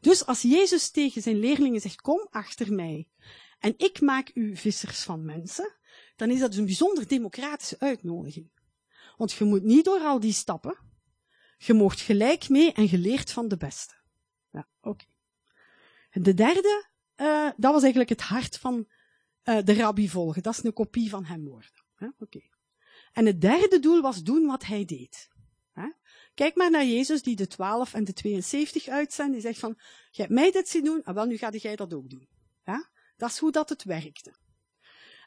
Dus 0.00 0.26
als 0.26 0.42
Jezus 0.42 0.90
tegen 0.90 1.22
zijn 1.22 1.38
leerlingen 1.38 1.80
zegt, 1.80 2.00
kom 2.00 2.26
achter 2.30 2.72
mij, 2.72 3.08
en 3.58 3.74
ik 3.76 4.00
maak 4.00 4.30
u 4.34 4.56
vissers 4.56 5.02
van 5.02 5.24
mensen, 5.24 5.77
dan 6.18 6.30
is 6.30 6.38
dat 6.38 6.50
dus 6.50 6.58
een 6.58 6.64
bijzonder 6.64 7.08
democratische 7.08 7.78
uitnodiging. 7.78 8.50
Want 9.16 9.32
je 9.32 9.44
moet 9.44 9.62
niet 9.62 9.84
door 9.84 10.00
al 10.00 10.20
die 10.20 10.32
stappen, 10.32 10.78
je 11.58 11.74
moogt 11.74 12.00
gelijk 12.00 12.48
mee 12.48 12.72
en 12.72 12.88
geleerd 12.88 13.32
van 13.32 13.48
de 13.48 13.56
beste. 13.56 13.94
Ja, 14.50 14.68
oké. 14.80 14.88
Okay. 14.88 16.22
De 16.22 16.34
derde, 16.34 16.86
uh, 17.16 17.50
dat 17.56 17.72
was 17.72 17.80
eigenlijk 17.80 18.10
het 18.10 18.20
hart 18.20 18.58
van 18.58 18.88
uh, 19.44 19.58
de 19.64 19.74
rabbi 19.74 20.08
volgen. 20.08 20.42
Dat 20.42 20.52
is 20.52 20.64
een 20.64 20.72
kopie 20.72 21.10
van 21.10 21.24
hem 21.24 21.44
worden. 21.44 21.70
Oké. 21.98 22.12
Okay. 22.18 22.50
En 23.12 23.26
het 23.26 23.40
derde 23.40 23.78
doel 23.78 24.00
was 24.00 24.22
doen 24.22 24.46
wat 24.46 24.64
hij 24.64 24.84
deed. 24.84 25.28
Kijk 26.34 26.56
maar 26.56 26.70
naar 26.70 26.84
Jezus 26.84 27.22
die 27.22 27.36
de 27.36 27.46
12 27.46 27.94
en 27.94 28.04
de 28.04 28.12
72 28.12 28.88
uitzendt. 28.88 29.32
Die 29.32 29.40
zegt 29.40 29.58
van, 29.58 29.74
jij 30.10 30.24
hebt 30.24 30.30
mij 30.30 30.50
dit 30.50 30.68
zien 30.68 30.84
doen, 30.84 30.96
en 30.96 31.04
ah, 31.04 31.14
wel, 31.14 31.24
nu 31.24 31.36
ga 31.36 31.50
jij 31.50 31.76
dat 31.76 31.94
ook 31.94 32.10
doen. 32.10 32.28
Ja? 32.64 32.88
Dat 33.16 33.30
is 33.30 33.38
hoe 33.38 33.52
dat 33.52 33.68
het 33.68 33.84
werkte. 33.84 34.34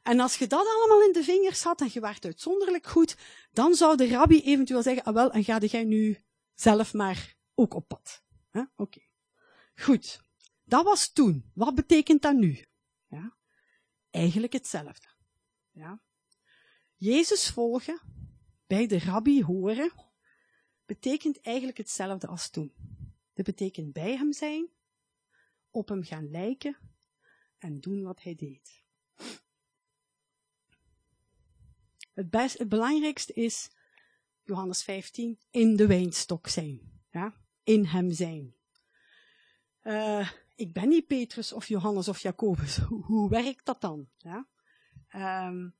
En 0.01 0.19
als 0.19 0.37
je 0.37 0.47
dat 0.47 0.67
allemaal 0.67 1.01
in 1.01 1.13
de 1.13 1.23
vingers 1.23 1.63
had 1.63 1.81
en 1.81 1.89
je 1.93 1.99
werd 1.99 2.25
uitzonderlijk 2.25 2.87
goed, 2.87 3.17
dan 3.51 3.75
zou 3.75 3.97
de 3.97 4.07
rabbi 4.07 4.41
eventueel 4.41 4.81
zeggen, 4.81 5.03
ah 5.03 5.13
wel, 5.13 5.31
en 5.31 5.43
ga 5.43 5.57
jij 5.57 5.83
nu 5.83 6.23
zelf 6.53 6.93
maar 6.93 7.35
ook 7.55 7.73
op 7.73 7.87
pad. 7.87 8.23
Oké. 8.75 9.01
Goed. 9.75 10.21
Dat 10.63 10.83
was 10.83 11.11
toen. 11.11 11.51
Wat 11.53 11.75
betekent 11.75 12.21
dat 12.21 12.35
nu? 12.35 12.65
Ja? 13.07 13.37
Eigenlijk 14.09 14.53
hetzelfde. 14.53 15.07
Ja? 15.71 16.01
Jezus 16.95 17.49
volgen, 17.49 18.01
bij 18.67 18.87
de 18.87 18.99
rabbi 18.99 19.43
horen, 19.43 19.91
betekent 20.85 21.41
eigenlijk 21.41 21.77
hetzelfde 21.77 22.27
als 22.27 22.49
toen. 22.49 22.73
Dat 23.33 23.45
betekent 23.45 23.93
bij 23.93 24.17
hem 24.17 24.33
zijn, 24.33 24.69
op 25.69 25.87
hem 25.87 26.03
gaan 26.03 26.29
lijken 26.29 26.77
en 27.57 27.79
doen 27.79 28.03
wat 28.03 28.21
hij 28.21 28.35
deed. 28.35 28.83
Het, 32.29 32.57
het 32.57 32.69
belangrijkste 32.69 33.33
is, 33.33 33.69
Johannes 34.43 34.83
15, 34.83 35.39
in 35.49 35.75
de 35.75 35.87
wijnstok 35.87 36.47
zijn. 36.47 37.01
Ja? 37.11 37.33
In 37.63 37.85
hem 37.85 38.11
zijn. 38.11 38.55
Uh, 39.83 40.31
ik 40.55 40.73
ben 40.73 40.89
niet 40.89 41.07
Petrus 41.07 41.53
of 41.53 41.67
Johannes 41.67 42.07
of 42.07 42.19
Jacobus. 42.19 42.77
Hoe, 43.07 43.29
werkt 43.29 43.65
dat 43.65 43.81
dan? 43.81 44.09
Ja? 44.17 44.47
Um, 45.47 45.75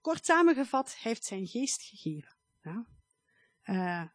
kort 0.00 0.24
samengevat, 0.24 0.86
hij 0.92 1.10
heeft 1.10 1.24
zijn 1.24 1.46
geest 1.46 1.82
gegeven. 1.82 2.36
Ja? 2.62 2.86
Uh, 3.64 4.08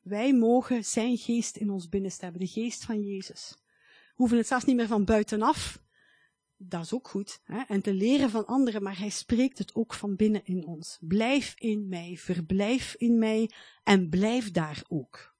wij 0.00 0.34
mogen 0.34 0.84
zijn 0.84 1.16
geest 1.16 1.56
in 1.56 1.70
ons 1.70 1.88
binnenste 1.88 2.24
hebben, 2.24 2.42
de 2.42 2.46
geest 2.46 2.84
van 2.84 3.02
Jezus. 3.02 3.54
We 3.86 4.12
hoeven 4.14 4.36
het 4.36 4.46
zelfs 4.46 4.64
niet 4.64 4.76
meer 4.76 4.86
van 4.86 5.04
buitenaf 5.04 5.83
dat 6.56 6.84
is 6.84 6.92
ook 6.92 7.08
goed. 7.08 7.40
Hè? 7.44 7.62
En 7.68 7.82
te 7.82 7.92
leren 7.92 8.30
van 8.30 8.46
anderen, 8.46 8.82
maar 8.82 8.98
hij 8.98 9.10
spreekt 9.10 9.58
het 9.58 9.74
ook 9.74 9.94
van 9.94 10.16
binnen 10.16 10.44
in 10.44 10.66
ons. 10.66 10.98
Blijf 11.00 11.54
in 11.58 11.88
mij, 11.88 12.16
verblijf 12.16 12.94
in 12.94 13.18
mij 13.18 13.50
en 13.82 14.08
blijf 14.08 14.50
daar 14.50 14.84
ook. 14.88 15.34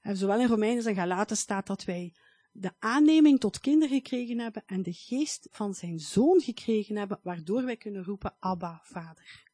En 0.00 0.16
zowel 0.16 0.40
in 0.40 0.46
Romeinen 0.46 0.76
als 0.76 0.86
in 0.86 0.94
Galaten 0.94 1.36
staat 1.36 1.66
dat 1.66 1.84
wij 1.84 2.14
de 2.52 2.72
aanneming 2.78 3.40
tot 3.40 3.60
kinderen 3.60 3.96
gekregen 3.96 4.38
hebben 4.38 4.62
en 4.66 4.82
de 4.82 4.92
geest 4.92 5.48
van 5.50 5.74
zijn 5.74 5.98
zoon 5.98 6.40
gekregen 6.40 6.96
hebben, 6.96 7.20
waardoor 7.22 7.64
wij 7.64 7.76
kunnen 7.76 8.04
roepen, 8.04 8.36
Abba, 8.38 8.80
vader. 8.82 9.46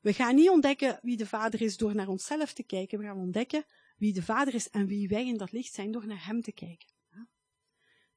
We 0.00 0.12
gaan 0.12 0.34
niet 0.34 0.50
ontdekken 0.50 0.98
wie 1.02 1.16
de 1.16 1.26
vader 1.26 1.62
is 1.62 1.76
door 1.76 1.94
naar 1.94 2.08
onszelf 2.08 2.52
te 2.52 2.62
kijken, 2.62 2.98
we 2.98 3.04
gaan 3.04 3.18
ontdekken 3.18 3.64
wie 3.96 4.12
de 4.12 4.22
vader 4.22 4.54
is 4.54 4.70
en 4.70 4.86
wie 4.86 5.08
wij 5.08 5.26
in 5.26 5.36
dat 5.36 5.52
licht 5.52 5.74
zijn 5.74 5.90
door 5.90 6.06
naar 6.06 6.26
hem 6.26 6.42
te 6.42 6.52
kijken. 6.52 6.88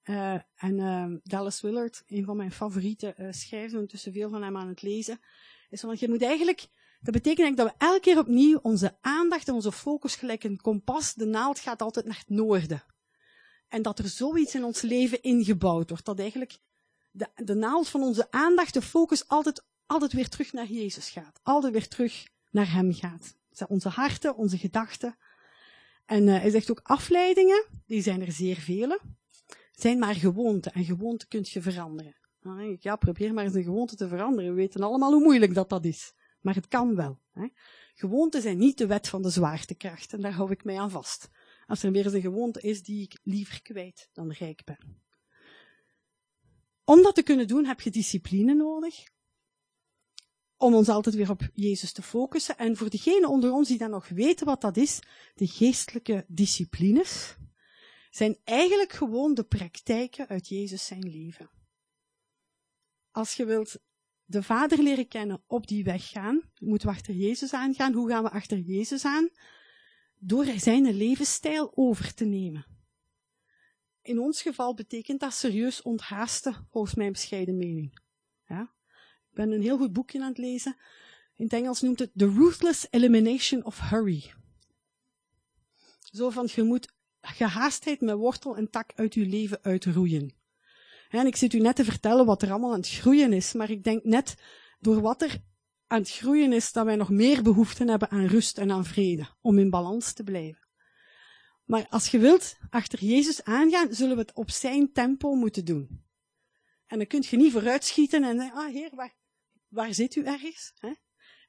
Uh, 0.04 0.34
en 0.56 0.78
uh, 0.78 1.06
Dallas 1.24 1.62
Willard, 1.62 2.04
een 2.08 2.26
van 2.26 2.38
mijn 2.38 2.52
favoriete 2.52 3.16
uh, 3.18 3.28
schrijvers, 3.32 3.74
ondertussen 3.74 4.14
veel 4.14 4.30
van 4.30 4.44
hem 4.44 4.58
aan 4.58 4.68
het 4.68 4.82
lezen, 4.82 5.20
is 5.70 5.82
van, 5.82 5.96
je 6.00 6.10
moet 6.10 6.22
eigenlijk, 6.22 6.60
dat 7.02 7.14
betekent 7.14 7.40
eigenlijk 7.40 7.58
dat 7.58 7.68
we 7.68 7.86
elke 7.86 8.00
keer 8.00 8.18
opnieuw 8.18 8.60
onze 8.62 8.98
aandacht 9.02 9.48
en 9.48 9.54
onze 9.54 9.72
focus 9.72 10.16
gelijk 10.16 10.44
een 10.44 10.62
kompas, 10.62 11.14
de 11.14 11.26
naald 11.26 11.60
gaat 11.60 11.82
altijd 11.82 12.06
naar 12.06 12.18
het 12.18 12.30
noorden. 12.30 12.84
En 13.68 13.82
dat 13.82 14.00
er 14.00 14.08
zoiets 14.08 14.56
in 14.56 14.64
ons 14.64 14.82
leven 14.82 15.22
ingebouwd 15.22 15.90
wordt, 15.90 16.06
dat 16.06 16.20
eigenlijk 16.20 16.58
de, 17.12 17.28
de 17.36 17.56
naald 17.56 17.90
van 17.90 18.02
onze 18.02 18.32
aandacht, 18.32 18.74
de 18.74 18.82
focus 18.82 19.28
altijd, 19.28 19.66
altijd 19.86 20.14
weer 20.14 20.30
terug 20.30 20.54
naar 20.54 20.68
Jezus 20.68 21.10
gaat. 21.10 21.40
Altijd 21.44 21.74
weer 21.74 21.88
terug 21.88 22.28
naar 22.52 22.72
Hem 22.72 22.94
gaat. 22.94 23.36
Onze 23.68 23.90
harten, 23.90 24.36
onze 24.36 24.58
gedachten. 24.58 25.18
En 26.06 26.28
hij 26.28 26.50
zegt 26.50 26.72
ook 26.72 26.80
afleidingen, 26.84 27.66
die 27.86 28.02
zijn 28.02 28.22
er 28.22 28.32
zeer 28.32 28.56
vele 28.56 29.00
zijn 29.76 30.00
maar 30.00 30.16
gewoonten 30.16 30.72
en 30.72 30.86
gewoonten 30.86 31.28
kun 31.28 31.42
je 31.44 31.62
veranderen. 31.62 32.16
Denk 32.40 32.60
ik, 32.60 32.84
ja, 32.84 32.96
probeer 32.96 33.34
maar 33.34 33.44
eens 33.44 33.54
een 33.54 33.64
gewoonte 33.64 33.96
te 33.96 34.08
veranderen. 34.08 34.50
We 34.50 34.56
weten 34.56 34.82
allemaal 34.82 35.12
hoe 35.12 35.24
moeilijk 35.24 35.54
dat 35.54 35.70
dat 35.70 35.86
is. 35.86 36.14
Maar 36.42 36.56
het 36.56 36.68
kan 36.68 36.96
wel. 36.96 37.20
Hè. 37.34 37.48
Gewoonten 37.94 38.42
zijn 38.42 38.58
niet 38.58 38.78
de 38.78 38.88
wet 38.88 39.08
van 39.08 39.22
de 39.22 39.30
zwaartekracht 39.30 40.14
en 40.14 40.22
daar 40.22 40.32
hou 40.32 40.52
ik 40.52 40.64
mij 40.64 40.80
aan 40.80 40.92
vast. 40.92 41.30
Als 41.68 41.84
er 41.84 41.92
weer 41.92 42.06
eens 42.06 42.14
een 42.14 42.22
gewoonte 42.22 42.62
is 42.62 42.84
die 42.84 43.02
ik 43.02 43.20
liever 43.24 43.62
kwijt 43.62 44.10
dan 44.14 44.32
rijk 44.32 44.64
ben. 44.64 45.02
Om 46.86 47.02
dat 47.02 47.16
te 47.16 47.24
kunnen 47.24 47.48
doen 47.48 47.66
heb 47.66 47.82
je 47.82 47.92
discipline 47.92 48.54
nodig. 48.54 49.04
Om 50.58 50.74
ons 50.74 50.90
altijd 50.90 51.16
weer 51.16 51.30
op 51.30 51.50
Jezus 51.54 51.92
te 51.92 52.02
focussen. 52.02 52.58
En 52.58 52.78
voor 52.78 52.90
degenen 52.90 53.30
onder 53.30 53.52
ons 53.52 53.68
die 53.68 53.78
dan 53.78 53.90
nog 53.90 54.08
weten 54.08 54.46
wat 54.46 54.62
dat 54.62 54.78
is, 54.78 55.00
de 55.36 55.48
geestelijke 55.48 56.26
disciplines, 56.28 57.36
zijn 58.16 58.38
eigenlijk 58.44 58.92
gewoon 58.92 59.34
de 59.34 59.44
praktijken 59.44 60.28
uit 60.28 60.48
Jezus 60.48 60.86
zijn 60.86 61.10
leven. 61.10 61.50
Als 63.12 63.34
je 63.34 63.46
wilt 63.46 63.80
de 64.26 64.44
Vader 64.44 64.84
leren 64.84 65.08
kennen, 65.08 65.44
op 65.48 65.68
die 65.68 65.84
weg 65.84 66.10
gaan, 66.10 66.52
moeten 66.60 66.88
we 66.88 66.94
achter 66.94 67.14
Jezus 67.14 67.54
aangaan. 67.54 67.94
Hoe 67.94 68.10
gaan 68.10 68.24
we 68.24 68.30
achter 68.30 68.58
Jezus 68.58 69.06
aan? 69.06 69.30
Door 70.16 70.46
zijn 70.46 70.92
levensstijl 70.92 71.72
over 71.76 72.14
te 72.14 72.26
nemen. 72.26 72.66
In 74.02 74.20
ons 74.20 74.42
geval 74.42 74.74
betekent 74.74 75.20
dat 75.20 75.34
serieus 75.34 75.82
onthaasten, 75.82 76.68
volgens 76.72 76.96
mijn 76.96 77.12
bescheiden 77.12 77.58
mening. 77.58 78.00
Ja? 78.48 78.62
Ik 79.30 79.36
ben 79.36 79.52
een 79.52 79.62
heel 79.62 79.78
goed 79.78 79.94
boekje 79.94 80.22
aan 80.22 80.28
het 80.28 80.38
lezen. 80.38 80.76
In 81.36 81.44
het 81.44 81.54
Engels 81.54 81.82
noemt 81.82 82.00
het 82.00 82.12
The 82.16 82.30
Ruthless 82.30 82.88
Elimination 82.90 83.64
of 83.64 83.80
Hurry. 83.80 84.34
Zo 86.00 86.30
van, 86.30 86.50
je 86.56 86.64
moet 86.64 86.94
gehaastheid 87.28 88.02
met 88.02 88.16
wortel 88.16 88.58
en 88.58 88.70
tak 88.70 88.92
uit 88.96 89.14
uw 89.14 89.30
leven 89.30 89.60
uitroeien. 89.62 90.36
En 91.10 91.28
ik 91.28 91.36
zit 91.36 91.54
u 91.54 91.60
net 91.60 91.76
te 91.76 91.84
vertellen 91.84 92.26
wat 92.26 92.42
er 92.42 92.50
allemaal 92.50 92.72
aan 92.72 92.80
het 92.80 92.90
groeien 92.90 93.34
is, 93.34 93.54
maar 93.54 93.70
ik 93.70 93.84
denk 93.84 94.04
net 94.04 94.36
door 94.80 95.02
wat 95.02 95.22
er 95.22 95.42
aan 95.88 96.00
het 96.00 96.12
groeien 96.12 96.54
is, 96.54 96.72
dat 96.72 96.86
wij 96.86 96.96
nog 96.96 97.10
meer 97.10 97.44
behoefte 97.44 97.86
hebben 97.86 98.10
aan 98.10 98.26
rust 98.26 98.58
en 98.58 98.72
aan 98.72 98.86
vrede, 98.86 99.28
om 99.42 99.60
in 99.60 99.70
balans 99.70 100.14
te 100.14 100.24
blijven. 100.24 100.68
Maar 101.64 101.88
als 101.90 102.08
je 102.08 102.20
wilt 102.20 102.58
achter 102.70 103.00
Jezus 103.04 103.44
aangaan, 103.44 103.94
zullen 103.94 104.16
we 104.16 104.22
het 104.22 104.34
op 104.34 104.52
zijn 104.52 104.92
tempo 104.92 105.34
moeten 105.34 105.66
doen. 105.66 106.06
En 106.86 106.98
dan 106.98 107.08
kun 107.08 107.24
je 107.30 107.38
niet 107.38 107.52
vooruitschieten 107.52 108.24
en 108.24 108.38
zeggen, 108.38 108.58
ah 108.58 108.72
heer, 108.72 108.96
waar, 108.96 109.16
waar 109.68 109.94
zit 109.94 110.16
u 110.16 110.24
ergens? 110.24 110.74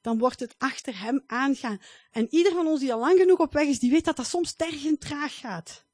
Dan 0.05 0.19
wordt 0.19 0.41
het 0.41 0.55
achter 0.59 1.01
hem 1.01 1.23
aangaan. 1.27 1.81
En 2.11 2.27
ieder 2.31 2.53
van 2.53 2.67
ons 2.67 2.81
die 2.81 2.93
al 2.93 2.99
lang 2.99 3.19
genoeg 3.19 3.39
op 3.39 3.53
weg 3.53 3.67
is, 3.67 3.79
die 3.79 3.91
weet 3.91 4.05
dat 4.05 4.17
dat 4.17 4.27
soms 4.27 4.55
tergend 4.55 5.01
traag 5.01 5.39
gaat. 5.39 5.87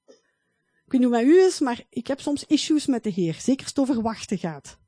Ik 0.85 0.93
weet 0.93 1.00
niet 1.00 1.11
hoe 1.11 1.19
met 1.19 1.26
u 1.26 1.40
is, 1.40 1.61
maar 1.61 1.85
ik 1.88 2.07
heb 2.07 2.21
soms 2.21 2.45
issues 2.45 2.87
met 2.87 3.02
de 3.02 3.11
Heer. 3.11 3.35
Zeker 3.35 3.61
als 3.61 3.75
het 3.75 3.79
over 3.79 4.02
wachten 4.02 4.38
gaat. 4.38 4.79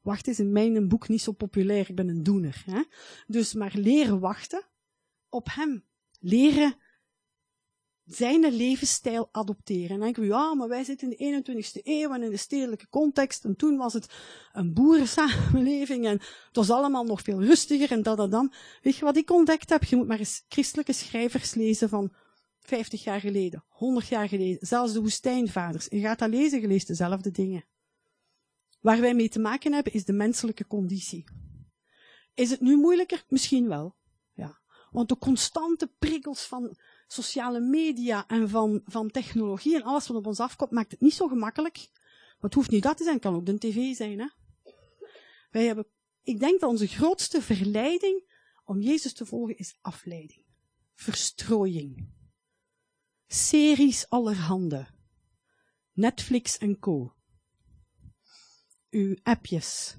Wachten 0.00 0.32
is 0.32 0.38
in 0.38 0.52
mijn 0.52 0.88
boek 0.88 1.08
niet 1.08 1.22
zo 1.22 1.32
populair. 1.32 1.88
Ik 1.88 1.94
ben 1.94 2.08
een 2.08 2.22
doener. 2.22 2.62
Hè? 2.66 2.82
Dus 3.26 3.54
maar 3.54 3.72
leren 3.74 4.20
wachten 4.20 4.66
op 5.28 5.46
hem. 5.50 5.84
Leren 6.20 6.76
zijn 8.14 8.52
levensstijl 8.54 9.28
adopteren. 9.32 9.88
En 9.88 9.98
dan 9.98 10.00
denken 10.00 10.24
ja, 10.24 10.54
maar 10.54 10.68
wij 10.68 10.84
zitten 10.84 11.18
in 11.18 11.42
de 11.42 11.52
21ste 11.52 11.80
eeuw 11.82 12.12
en 12.12 12.22
in 12.22 12.30
de 12.30 12.36
stedelijke 12.36 12.88
context. 12.88 13.44
En 13.44 13.56
toen 13.56 13.76
was 13.76 13.92
het 13.92 14.14
een 14.52 14.72
boerensamenleving 14.72 16.06
en 16.06 16.18
het 16.18 16.56
was 16.56 16.70
allemaal 16.70 17.04
nog 17.04 17.22
veel 17.22 17.42
rustiger 17.42 17.90
en 17.90 18.02
dat 18.02 18.30
dan. 18.30 18.52
Weet 18.82 18.96
je 18.96 19.04
wat 19.04 19.16
ik 19.16 19.30
ontdekt 19.30 19.70
heb? 19.70 19.84
Je 19.84 19.96
moet 19.96 20.06
maar 20.06 20.18
eens 20.18 20.44
christelijke 20.48 20.92
schrijvers 20.92 21.54
lezen 21.54 21.88
van 21.88 22.12
50 22.58 23.04
jaar 23.04 23.20
geleden, 23.20 23.64
100 23.68 24.08
jaar 24.08 24.28
geleden, 24.28 24.66
zelfs 24.66 24.92
de 24.92 25.00
woestijnvaders. 25.00 25.86
Je 25.90 26.00
gaat 26.00 26.18
dat 26.18 26.30
lezen, 26.30 26.60
je 26.60 26.66
leest 26.66 26.86
dezelfde 26.86 27.30
dingen. 27.30 27.64
Waar 28.80 29.00
wij 29.00 29.14
mee 29.14 29.28
te 29.28 29.38
maken 29.38 29.72
hebben 29.72 29.92
is 29.92 30.04
de 30.04 30.12
menselijke 30.12 30.66
conditie. 30.66 31.24
Is 32.34 32.50
het 32.50 32.60
nu 32.60 32.76
moeilijker? 32.76 33.24
Misschien 33.28 33.68
wel. 33.68 33.96
Ja. 34.32 34.60
Want 34.90 35.08
de 35.08 35.18
constante 35.18 35.92
prikkels 35.98 36.46
van 36.46 36.76
sociale 37.12 37.60
media 37.60 38.26
en 38.26 38.48
van, 38.48 38.82
van 38.84 39.10
technologie 39.10 39.74
en 39.74 39.82
alles 39.82 40.06
wat 40.06 40.16
op 40.16 40.26
ons 40.26 40.40
afkomt, 40.40 40.70
maakt 40.70 40.90
het 40.90 41.00
niet 41.00 41.14
zo 41.14 41.28
gemakkelijk. 41.28 41.88
Maar 41.92 42.50
het 42.50 42.54
hoeft 42.54 42.70
niet 42.70 42.82
dat 42.82 42.96
te 42.96 43.02
zijn, 43.02 43.14
het 43.14 43.24
kan 43.24 43.34
ook 43.34 43.46
de 43.46 43.58
tv 43.58 43.94
zijn. 43.94 44.18
Hè? 44.18 44.28
Wij 45.50 45.66
hebben, 45.66 45.86
ik 46.22 46.40
denk 46.40 46.60
dat 46.60 46.70
onze 46.70 46.86
grootste 46.86 47.42
verleiding 47.42 48.28
om 48.64 48.80
Jezus 48.80 49.12
te 49.12 49.26
volgen 49.26 49.56
is 49.56 49.78
afleiding. 49.80 50.44
Verstrooiing. 50.94 52.08
Series 53.26 54.08
allerhande. 54.08 54.86
Netflix 55.92 56.58
en 56.58 56.78
co. 56.78 57.14
Uw 58.90 59.16
appjes. 59.22 59.96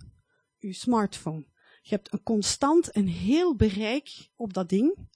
Uw 0.59 0.73
smartphone. 0.73 1.45
Je 1.81 1.95
hebt 1.95 2.13
een 2.13 2.23
constant 2.23 2.95
een 2.95 3.07
heel 3.07 3.55
bereik 3.55 4.29
op 4.35 4.53
dat 4.53 4.69
ding 4.69 5.09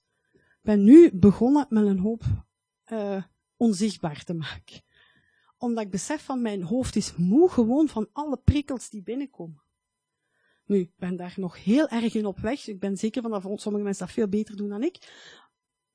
ben 0.66 0.84
nu 0.84 1.10
begonnen 1.12 1.66
met 1.68 1.86
een 1.86 1.98
hoop 1.98 2.22
uh, 2.92 3.22
onzichtbaar 3.56 4.24
te 4.24 4.34
maken. 4.34 4.82
Omdat 5.58 5.84
ik 5.84 5.90
besef 5.90 6.24
van 6.24 6.42
mijn 6.42 6.62
hoofd 6.62 6.96
is 6.96 7.16
moe 7.16 7.48
gewoon 7.48 7.88
van 7.88 8.08
alle 8.12 8.36
prikkels 8.36 8.90
die 8.90 9.02
binnenkomen. 9.02 9.62
Nu, 10.64 10.78
ik 10.78 10.90
ben 10.96 11.16
daar 11.16 11.34
nog 11.36 11.64
heel 11.64 11.88
erg 11.88 12.14
in 12.14 12.26
op 12.26 12.38
weg. 12.38 12.66
Ik 12.66 12.80
ben 12.80 12.96
zeker 12.96 13.22
van 13.22 13.30
dat 13.30 13.42
sommige 13.42 13.84
mensen 13.84 14.06
dat 14.06 14.14
veel 14.14 14.28
beter 14.28 14.56
doen 14.56 14.68
dan 14.68 14.82
ik. 14.82 14.98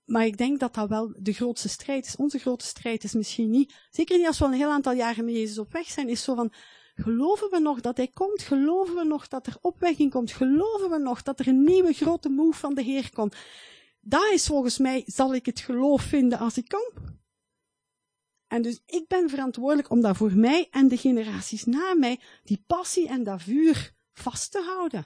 Maar 0.06 0.26
ik 0.26 0.38
denk 0.38 0.60
dat 0.60 0.74
dat 0.74 0.90
wel 0.90 1.14
de 1.18 1.34
grootste 1.34 1.70
strijd 1.70 2.06
is. 2.06 2.16
Onze 2.16 2.40
grootste 2.40 2.70
strijd 2.70 3.04
is 3.04 3.14
misschien 3.14 3.50
niet, 3.50 3.88
zeker 3.90 4.18
niet 4.18 4.28
als 4.28 4.40
we 4.40 4.46
al 4.46 4.52
een 4.52 4.58
heel 4.58 4.72
aantal 4.72 4.94
jaren 4.94 5.26
met 5.26 5.34
Jezus 5.34 5.58
op 5.58 5.72
weg 5.72 5.88
zijn, 5.88 6.10
is 6.10 6.24
zo 6.24 6.36
van, 6.36 6.54
geloven 6.96 7.50
we 7.50 7.60
nog 7.60 7.82
dat 7.82 7.98
Hij 7.98 8.08
komt? 8.08 8.42
Geloven 8.42 8.96
we 8.96 9.04
nog 9.04 9.28
dat 9.28 9.48
er 9.48 9.58
opwekking 9.62 10.12
komt? 10.12 10.32
Geloven 10.32 10.90
we 10.90 10.98
nog 10.98 11.22
dat 11.22 11.40
er 11.40 11.48
een 11.48 11.64
nieuwe 11.64 11.94
grote 11.94 12.30
move 12.30 12.60
van 12.60 12.74
de 12.74 12.82
Heer 12.82 13.10
komt? 13.14 13.36
Dat 14.02 14.32
is 14.34 14.46
volgens 14.46 14.78
mij, 14.78 15.04
zal 15.06 15.36
ik 15.36 15.46
het 15.46 15.60
geloof 15.60 16.02
vinden 16.02 16.40
als 16.40 16.58
ik 16.58 16.68
kom. 16.68 17.20
En 18.48 18.62
dus 18.62 18.82
ik 18.86 19.08
ben 19.08 19.30
verantwoordelijk 19.30 19.90
om 19.90 20.02
dat 20.02 20.18
voor 20.18 20.34
mij 20.34 20.68
en 20.72 20.88
de 20.88 20.98
generaties 20.98 21.66
na 21.66 21.94
mij, 21.94 22.20
die 22.44 22.64
passie 22.68 23.08
en 23.08 23.24
dat 23.24 23.42
vuur 23.42 23.94
vast 24.14 24.52
te 24.52 24.62
houden. 24.62 25.06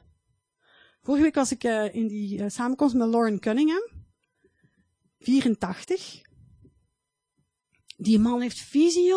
Vorige 1.02 1.24
week 1.24 1.36
was 1.36 1.52
ik 1.52 1.64
uh, 1.64 1.96
in 1.96 2.08
die 2.08 2.40
uh, 2.40 2.46
samenkomst 2.50 2.96
met 2.96 3.08
Lauren 3.08 3.40
Cunningham. 3.40 3.84
84. 5.20 6.22
Die 7.98 8.20
man 8.20 8.42
heeft 8.42 8.60
visie, 8.60 9.14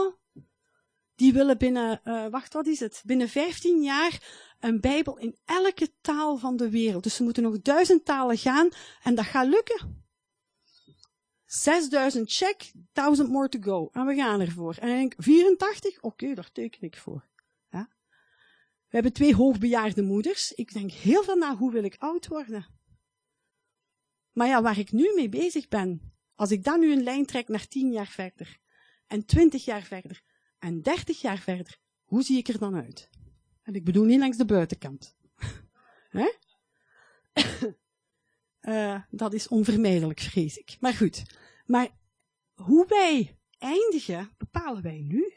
Die 1.18 1.32
willen 1.32 1.58
binnen, 1.58 2.00
uh, 2.04 2.26
wacht, 2.26 2.52
wat 2.52 2.66
is 2.66 2.80
het? 2.80 3.02
Binnen 3.04 3.28
15 3.28 3.82
jaar 3.82 4.22
een 4.60 4.80
Bijbel 4.80 5.18
in 5.18 5.36
elke 5.44 5.92
taal 6.00 6.36
van 6.36 6.56
de 6.56 6.70
wereld. 6.70 7.02
Dus 7.02 7.14
ze 7.14 7.22
moeten 7.22 7.42
nog 7.42 7.60
duizend 7.60 8.04
talen 8.04 8.38
gaan 8.38 8.68
en 9.02 9.14
dat 9.14 9.24
gaat 9.24 9.46
lukken. 9.46 10.06
6000 11.44 12.32
check, 12.32 12.72
1000 12.92 13.28
more 13.28 13.48
to 13.48 13.58
go. 13.60 13.88
En 13.92 14.06
we 14.06 14.14
gaan 14.14 14.40
ervoor. 14.40 14.74
En 14.74 14.88
ik 14.88 14.96
denk, 14.96 15.14
84? 15.18 16.02
Oké, 16.02 16.34
daar 16.34 16.52
teken 16.52 16.82
ik 16.82 16.96
voor. 16.96 17.28
We 18.88 18.94
hebben 18.94 19.12
twee 19.12 19.34
hoogbejaarde 19.34 20.02
moeders. 20.02 20.52
Ik 20.52 20.72
denk 20.72 20.90
heel 20.90 21.22
veel 21.22 21.36
na, 21.36 21.56
hoe 21.56 21.72
wil 21.72 21.84
ik 21.84 21.96
oud 21.98 22.26
worden? 22.26 22.66
Maar 24.32 24.46
ja, 24.46 24.62
waar 24.62 24.78
ik 24.78 24.92
nu 24.92 25.12
mee 25.14 25.28
bezig 25.28 25.68
ben, 25.68 26.12
als 26.34 26.50
ik 26.50 26.64
dan 26.64 26.80
nu 26.80 26.92
een 26.92 27.02
lijn 27.02 27.26
trek 27.26 27.48
naar 27.48 27.68
10 27.68 27.92
jaar 27.92 28.06
verder, 28.06 28.58
en 29.06 29.24
20 29.24 29.64
jaar 29.64 29.82
verder, 29.82 30.22
en 30.58 30.82
30 30.82 31.20
jaar 31.20 31.38
verder, 31.38 31.78
hoe 32.04 32.22
zie 32.22 32.38
ik 32.38 32.48
er 32.48 32.58
dan 32.58 32.74
uit? 32.74 33.10
En 33.62 33.74
ik 33.74 33.84
bedoel 33.84 34.04
niet 34.04 34.18
langs 34.18 34.36
de 34.36 34.44
buitenkant. 34.44 35.16
Uh, 38.60 39.02
dat 39.10 39.32
is 39.32 39.48
onvermijdelijk, 39.48 40.20
vrees 40.20 40.56
ik. 40.56 40.76
Maar 40.80 40.94
goed. 40.94 41.22
Maar 41.66 41.88
hoe 42.54 42.86
wij 42.86 43.38
eindigen, 43.58 44.30
bepalen 44.38 44.82
wij 44.82 45.00
nu. 45.00 45.32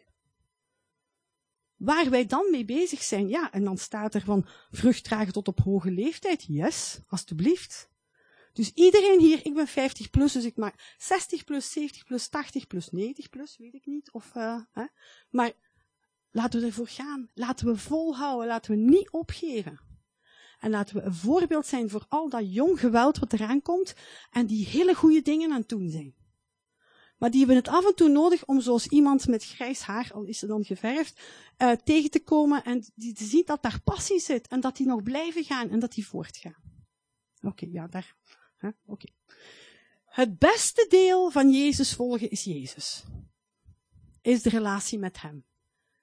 Waar 1.76 2.10
wij 2.10 2.26
dan 2.26 2.48
mee 2.52 2.66
bezig 2.66 3.02
zijn, 3.02 3.28
ja, 3.28 3.52
en 3.52 3.64
dan 3.64 3.78
staat 3.78 4.16
er 4.16 4.22
van 4.22 4.48
vrucht 4.72 5.04
dragen 5.04 5.34
tot 5.34 5.48
op 5.48 5.60
hoge 5.60 5.92
leeftijd. 5.92 6.44
Yes, 6.48 7.00
alstublieft. 7.08 7.91
Dus 8.54 8.72
iedereen 8.74 9.20
hier, 9.20 9.46
ik 9.46 9.54
ben 9.54 9.68
50 9.68 10.10
plus, 10.10 10.34
dus 10.34 10.46
ik 10.46 10.58
maak 10.58 10.96
60 10.98 11.44
plus, 11.44 11.72
70 11.72 12.04
plus, 12.04 12.28
80 12.28 12.68
plus, 12.68 12.90
90 12.90 13.30
plus, 13.30 13.58
weet 13.58 13.74
ik 13.74 13.86
niet. 13.86 14.12
Of, 14.12 14.36
uh, 14.36 14.62
hè. 14.72 14.86
Maar 15.30 15.52
laten 16.32 16.60
we 16.60 16.66
ervoor 16.66 16.88
gaan. 16.88 17.30
Laten 17.34 17.66
we 17.66 17.78
volhouden, 17.78 18.48
laten 18.48 18.72
we 18.72 18.78
niet 18.78 19.10
opgeven. 19.12 19.80
En 20.60 20.70
laten 20.70 20.96
we 20.96 21.02
een 21.02 21.14
voorbeeld 21.14 21.66
zijn 21.66 21.90
voor 21.90 22.06
al 22.10 22.30
dat 22.30 22.54
jong 22.54 22.80
geweld 22.80 23.20
wat 23.20 23.34
eraan 23.34 23.62
komt 23.62 23.94
en 24.32 24.46
die 24.46 24.66
hele 24.66 24.94
goede 24.94 25.22
dingen 25.22 25.52
aan 25.52 25.60
het 25.60 25.70
doen 25.70 25.90
zijn. 25.90 26.16
Maar 27.18 27.30
die 27.32 27.40
hebben 27.40 27.58
het 27.58 27.68
af 27.68 27.86
en 27.86 27.96
toe 27.96 28.10
nodig 28.10 28.46
om 28.46 28.62
zoals 28.62 28.88
iemand 28.88 29.28
met 29.28 29.46
grijs 29.46 29.82
haar, 29.82 30.12
al 30.14 30.24
is 30.24 30.40
ze 30.40 30.48
dan 30.48 30.64
geverfd, 30.64 31.22
uh, 31.58 31.72
tegen 31.72 32.12
te 32.12 32.24
komen 32.24 32.64
en 32.64 32.86
die 32.96 33.14
te 33.14 33.24
zien 33.24 33.46
dat 33.46 33.62
daar 33.62 33.82
passie 33.84 34.20
zit 34.20 34.48
en 34.48 34.60
dat 34.60 34.78
die 34.78 34.88
nog 34.88 35.04
blijven 35.04 35.44
gaan 35.44 35.70
en 35.70 35.80
dat 35.80 35.94
die 35.94 36.08
voortgaan. 36.08 36.56
Oké, 37.42 37.68
ja, 37.72 37.88
daar. 37.88 38.16
Het 40.06 40.38
beste 40.38 40.86
deel 40.90 41.32
van 41.32 41.52
Jezus 41.52 41.94
volgen 41.94 42.30
is 42.30 42.44
Jezus. 42.44 43.04
Is 44.22 44.42
de 44.42 44.50
relatie 44.50 45.00
met 45.00 45.22
Hem. 45.22 45.46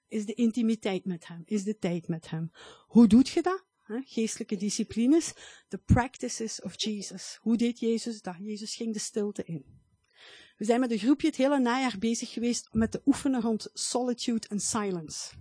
Is 0.09 0.27
de 0.27 0.35
intimiteit 0.35 1.05
met 1.05 1.27
Hem. 1.27 1.43
Is 1.45 1.65
de 1.65 1.79
tijd 1.79 2.09
met 2.09 2.31
Hem. 2.31 2.51
Hoe 2.87 3.07
doet 3.07 3.29
je 3.29 3.43
dat? 3.43 3.67
geestelijke 4.05 4.57
disciplines, 4.57 5.33
the 5.69 5.79
practices 5.79 6.63
of 6.63 6.83
Jesus. 6.83 7.39
Hoe 7.41 7.57
deed 7.57 7.79
Jezus 7.79 8.23
dat? 8.23 8.35
Jezus 8.39 8.75
ging 8.75 8.93
de 8.93 8.99
stilte 8.99 9.45
in. 9.45 9.65
We 10.57 10.65
zijn 10.65 10.81
met 10.81 10.91
een 10.91 10.99
groepje 10.99 11.27
het 11.27 11.37
hele 11.37 11.59
najaar 11.59 11.99
bezig 11.99 12.33
geweest 12.33 12.69
met 12.73 12.91
te 12.91 13.03
oefenen 13.05 13.41
rond 13.41 13.71
solitude 13.73 14.49
en 14.49 14.61
silence. 14.61 15.35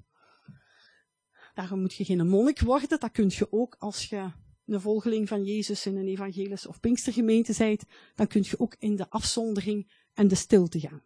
Daarom 1.53 1.79
moet 1.79 1.93
je 1.93 2.05
geen 2.05 2.27
monnik 2.27 2.59
worden, 2.59 2.99
dat 2.99 3.11
kun 3.11 3.29
je 3.29 3.51
ook 3.51 3.75
als 3.79 4.05
je 4.05 4.31
een 4.73 4.81
volgeling 4.81 5.27
van 5.27 5.43
Jezus 5.43 5.85
in 5.85 5.97
een 5.97 6.07
evangelis 6.07 6.67
of 6.67 6.79
pinkstergemeente 6.79 7.53
bent, 7.57 7.83
dan 8.15 8.27
kun 8.27 8.43
je 8.43 8.59
ook 8.59 8.75
in 8.79 8.95
de 8.95 9.09
afzondering 9.09 9.91
en 10.13 10.27
de 10.27 10.35
stilte 10.35 10.79
gaan. 10.79 11.03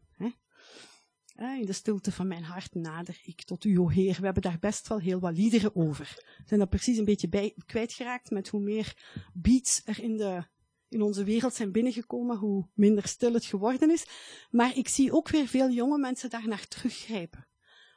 In 1.41 1.65
de 1.65 1.73
stilte 1.73 2.11
van 2.11 2.27
mijn 2.27 2.43
hart 2.43 2.73
nader 2.73 3.19
ik 3.23 3.43
tot 3.43 3.63
u, 3.63 3.79
o 3.79 3.89
Heer. 3.89 4.15
We 4.19 4.25
hebben 4.25 4.41
daar 4.41 4.59
best 4.59 4.87
wel 4.87 4.99
heel 4.99 5.19
wat 5.19 5.37
liederen 5.37 5.75
over. 5.75 6.13
We 6.37 6.43
zijn 6.45 6.59
daar 6.59 6.69
precies 6.69 6.97
een 6.97 7.05
beetje 7.05 7.29
bij, 7.29 7.55
kwijtgeraakt 7.65 8.29
met 8.29 8.47
hoe 8.47 8.61
meer 8.61 8.97
beats 9.33 9.81
er 9.85 9.99
in, 9.99 10.17
de, 10.17 10.43
in 10.89 11.01
onze 11.01 11.23
wereld 11.23 11.53
zijn 11.53 11.71
binnengekomen, 11.71 12.37
hoe 12.37 12.69
minder 12.73 13.07
stil 13.07 13.33
het 13.33 13.45
geworden 13.45 13.91
is. 13.91 14.05
Maar 14.49 14.77
ik 14.77 14.87
zie 14.87 15.13
ook 15.13 15.29
weer 15.29 15.47
veel 15.47 15.69
jonge 15.69 15.97
mensen 15.97 16.29
daar 16.29 16.47
naar 16.47 16.67
teruggrijpen. 16.67 17.47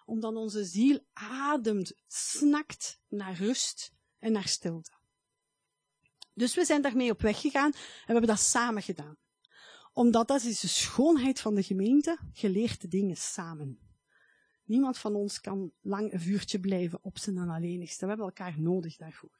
Omdat 0.04 0.34
onze 0.34 0.64
ziel 0.64 1.00
ademt, 1.12 1.92
snakt 2.06 3.00
naar 3.08 3.36
rust 3.36 3.92
en 4.18 4.32
naar 4.32 4.48
stilte. 4.48 4.92
Dus 6.34 6.54
we 6.54 6.64
zijn 6.64 6.82
daarmee 6.82 7.10
op 7.10 7.20
weg 7.20 7.40
gegaan 7.40 7.72
en 7.72 7.80
we 8.06 8.12
hebben 8.12 8.26
dat 8.26 8.40
samen 8.40 8.82
gedaan 8.82 9.16
omdat 9.94 10.28
dat 10.28 10.42
is 10.42 10.60
de 10.60 10.68
schoonheid 10.68 11.40
van 11.40 11.54
de 11.54 11.62
gemeente, 11.62 12.18
geleerde 12.32 12.88
dingen 12.88 13.16
samen. 13.16 13.78
Niemand 14.64 14.98
van 14.98 15.14
ons 15.14 15.40
kan 15.40 15.72
lang 15.80 16.12
een 16.12 16.20
vuurtje 16.20 16.60
blijven 16.60 16.98
op 17.02 17.18
zijn 17.18 17.38
alleenigste. 17.38 18.00
We 18.00 18.08
hebben 18.08 18.26
elkaar 18.26 18.54
nodig 18.60 18.96
daarvoor. 18.96 19.38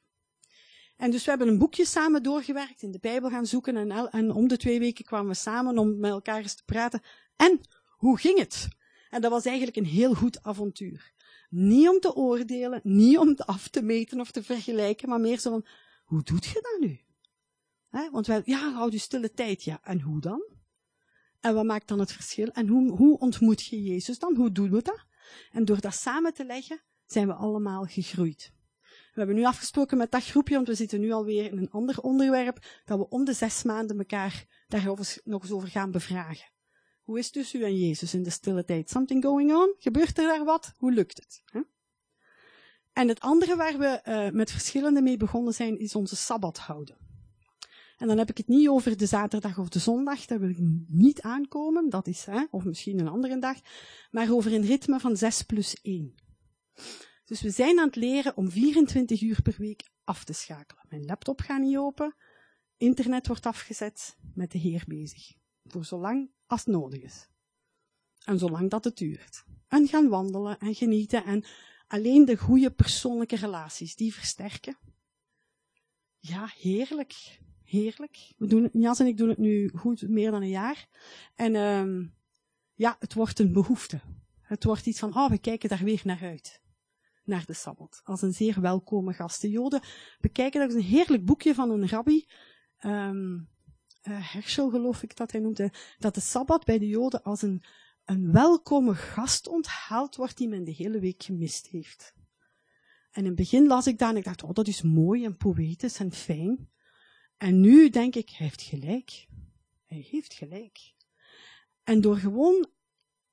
En 0.96 1.11
dus 1.11 1.24
we 1.24 1.30
hebben 1.30 1.48
een 1.48 1.59
boekje 1.59 1.85
samen 1.85 2.22
doorgewerkt, 2.22 2.83
in 2.83 2.90
de 2.90 2.98
Bijbel 2.98 3.30
gaan 3.30 3.46
zoeken 3.46 3.76
en, 3.76 4.11
en 4.11 4.30
om 4.30 4.48
de 4.48 4.57
twee 4.57 4.78
weken 4.78 5.04
kwamen 5.04 5.28
we 5.28 5.35
samen 5.35 5.78
om 5.78 5.98
met 5.98 6.11
elkaar 6.11 6.42
eens 6.42 6.54
te 6.54 6.64
praten. 6.64 7.02
En 7.37 7.61
hoe 7.88 8.18
ging 8.18 8.38
het? 8.38 8.68
En 9.11 9.20
dat 9.20 9.30
was 9.30 9.44
eigenlijk 9.44 9.76
een 9.76 9.85
heel 9.85 10.14
goed 10.14 10.42
avontuur. 10.42 11.12
Niet 11.50 11.88
om 11.88 12.00
te 12.00 12.14
oordelen, 12.14 12.80
niet 12.83 13.18
om 13.18 13.35
af 13.37 13.68
te 13.68 13.83
meten 13.83 14.20
of 14.20 14.30
te 14.30 14.42
vergelijken, 14.42 15.09
maar 15.09 15.20
meer 15.20 15.38
zo 15.38 15.50
van, 15.50 15.66
hoe 16.04 16.22
doet 16.22 16.44
je 16.44 16.60
dat 16.62 16.88
nu? 16.88 16.98
want 18.10 18.26
wij, 18.26 18.42
ja, 18.44 18.72
houd 18.72 18.92
je 18.92 18.98
stille 18.98 19.32
tijd, 19.32 19.62
ja. 19.62 19.80
En 19.82 20.00
hoe 20.00 20.20
dan? 20.20 20.44
En 21.40 21.54
wat 21.54 21.64
maakt 21.64 21.88
dan 21.88 21.98
het 21.98 22.12
verschil? 22.12 22.48
En 22.48 22.68
hoe, 22.68 22.90
hoe 22.90 23.18
ontmoet 23.18 23.64
je 23.64 23.82
Jezus 23.82 24.18
dan? 24.18 24.36
Hoe 24.36 24.52
doen 24.52 24.70
we 24.70 24.82
dat? 24.82 25.06
En 25.52 25.64
door 25.64 25.80
dat 25.80 25.94
samen 25.94 26.34
te 26.34 26.44
leggen, 26.44 26.82
zijn 27.06 27.26
we 27.26 27.32
allemaal 27.32 27.84
gegroeid. 27.84 28.52
We 28.82 29.20
hebben 29.20 29.36
nu 29.36 29.44
afgesproken 29.44 29.98
met 29.98 30.10
dat 30.10 30.24
groepje, 30.24 30.54
want 30.54 30.66
we 30.66 30.74
zitten 30.74 31.00
nu 31.00 31.12
alweer 31.12 31.44
in 31.44 31.58
een 31.58 31.70
ander 31.70 32.00
onderwerp, 32.00 32.66
dat 32.84 32.98
we 32.98 33.08
om 33.08 33.24
de 33.24 33.32
zes 33.32 33.62
maanden 33.62 33.98
elkaar 33.98 34.64
daarover 34.68 35.20
nog 35.24 35.42
eens 35.42 35.52
over 35.52 35.68
gaan 35.68 35.90
bevragen. 35.90 36.52
Hoe 37.02 37.18
is 37.18 37.32
dus 37.32 37.54
u 37.54 37.62
en 37.62 37.78
Jezus 37.78 38.14
in 38.14 38.22
de 38.22 38.30
stille 38.30 38.64
tijd? 38.64 38.90
Something 38.90 39.24
going 39.24 39.52
on? 39.52 39.74
Gebeurt 39.78 40.18
er 40.18 40.24
daar 40.24 40.44
wat? 40.44 40.72
Hoe 40.76 40.92
lukt 40.92 41.16
het? 41.16 41.42
En 42.94 43.09
het 43.09 43.20
andere 43.20 43.57
waar 43.57 43.78
we 43.78 44.00
uh, 44.09 44.30
met 44.30 44.50
verschillende 44.50 45.02
mee 45.02 45.16
begonnen 45.16 45.54
zijn, 45.54 45.78
is 45.78 45.94
onze 45.94 46.16
sabbat 46.16 46.59
houden. 46.59 46.96
En 47.96 48.07
dan 48.07 48.18
heb 48.18 48.30
ik 48.30 48.37
het 48.37 48.48
niet 48.48 48.68
over 48.68 48.96
de 48.96 49.07
zaterdag 49.07 49.59
of 49.59 49.68
de 49.68 49.78
zondag, 49.78 50.26
daar 50.26 50.40
wil 50.40 50.48
ik 50.48 50.59
niet 50.88 51.22
aankomen, 51.22 51.90
dat 51.90 52.07
is, 52.07 52.24
hè, 52.24 52.44
of 52.50 52.64
misschien 52.64 53.00
een 53.00 53.09
andere 53.09 53.38
dag, 53.38 53.57
maar 54.11 54.33
over 54.33 54.52
een 54.52 54.64
ritme 54.64 55.00
van 55.00 55.16
6 55.16 55.42
plus 55.42 55.80
1. 55.83 56.14
Dus 57.24 57.42
we 57.42 57.50
zijn 57.50 57.78
aan 57.78 57.87
het 57.87 57.96
leren 57.96 58.37
om 58.37 58.50
24 58.50 59.22
uur 59.22 59.42
per 59.42 59.54
week 59.59 59.90
af 60.04 60.24
te 60.24 60.33
schakelen. 60.33 60.85
Mijn 60.88 61.04
laptop 61.04 61.40
gaat 61.40 61.61
niet 61.61 61.76
open, 61.76 62.14
internet 62.76 63.26
wordt 63.26 63.46
afgezet, 63.46 64.16
met 64.35 64.50
de 64.52 64.59
Heer 64.59 64.85
bezig. 64.87 65.33
Voor 65.64 65.85
zolang 65.85 66.30
als 66.46 66.64
het 66.64 66.74
nodig 66.74 67.02
is. 67.02 67.28
En 68.24 68.38
zolang 68.38 68.70
dat 68.70 68.85
het 68.85 68.96
duurt. 68.96 69.44
En 69.68 69.88
gaan 69.88 70.09
wandelen 70.09 70.59
en 70.59 70.74
genieten 70.74 71.24
en 71.24 71.44
alleen 71.86 72.24
de 72.24 72.36
goede 72.36 72.70
persoonlijke 72.70 73.36
relaties, 73.36 73.96
die 73.96 74.14
versterken. 74.14 74.78
Ja, 76.18 76.52
heerlijk 76.58 77.38
heerlijk. 77.64 78.32
We 78.36 78.46
doen 78.46 78.62
het, 78.62 79.00
en 79.00 79.06
ik 79.06 79.16
doen 79.16 79.28
het 79.28 79.38
nu 79.38 79.70
goed 79.74 80.08
meer 80.08 80.30
dan 80.30 80.42
een 80.42 80.48
jaar. 80.48 80.88
En 81.34 81.54
um, 81.54 82.14
ja, 82.74 82.96
het 82.98 83.14
wordt 83.14 83.38
een 83.38 83.52
behoefte. 83.52 84.00
Het 84.40 84.64
wordt 84.64 84.86
iets 84.86 84.98
van, 84.98 85.16
oh, 85.16 85.30
we 85.30 85.38
kijken 85.38 85.68
daar 85.68 85.84
weer 85.84 86.00
naar 86.04 86.22
uit. 86.22 86.62
Naar 87.24 87.44
de 87.46 87.52
Sabbat. 87.52 88.00
Als 88.04 88.22
een 88.22 88.32
zeer 88.32 88.60
welkome 88.60 89.12
gast. 89.12 89.40
De 89.40 89.50
Joden 89.50 89.82
bekijken, 90.20 90.60
dat 90.60 90.68
is 90.70 90.76
een 90.76 90.90
heerlijk 90.90 91.24
boekje 91.24 91.54
van 91.54 91.70
een 91.70 91.88
rabbi. 91.88 92.26
Um, 92.80 93.48
uh, 94.02 94.32
Herschel 94.32 94.70
geloof 94.70 95.02
ik 95.02 95.16
dat 95.16 95.32
hij 95.32 95.40
noemde. 95.40 95.72
Dat 95.98 96.14
de 96.14 96.20
Sabbat 96.20 96.64
bij 96.64 96.78
de 96.78 96.88
Joden 96.88 97.22
als 97.22 97.42
een, 97.42 97.64
een 98.04 98.32
welkome 98.32 98.94
gast 98.94 99.48
onthaald 99.48 100.16
wordt 100.16 100.36
die 100.36 100.48
men 100.48 100.64
de 100.64 100.72
hele 100.72 100.98
week 100.98 101.22
gemist 101.22 101.66
heeft. 101.66 102.14
En 103.10 103.20
in 103.20 103.26
het 103.26 103.34
begin 103.34 103.66
las 103.66 103.86
ik 103.86 103.98
dat 103.98 104.10
en 104.10 104.16
ik 104.16 104.24
dacht, 104.24 104.42
oh, 104.42 104.52
dat 104.52 104.68
is 104.68 104.82
mooi 104.82 105.24
en 105.24 105.36
poëtisch 105.36 105.98
en 105.98 106.12
fijn. 106.12 106.70
En 107.36 107.60
nu 107.60 107.88
denk 107.88 108.14
ik, 108.14 108.30
hij 108.30 108.46
heeft 108.46 108.62
gelijk. 108.62 109.26
Hij 109.86 110.06
heeft 110.10 110.34
gelijk. 110.34 110.94
En 111.82 112.00
door 112.00 112.16
gewoon 112.16 112.68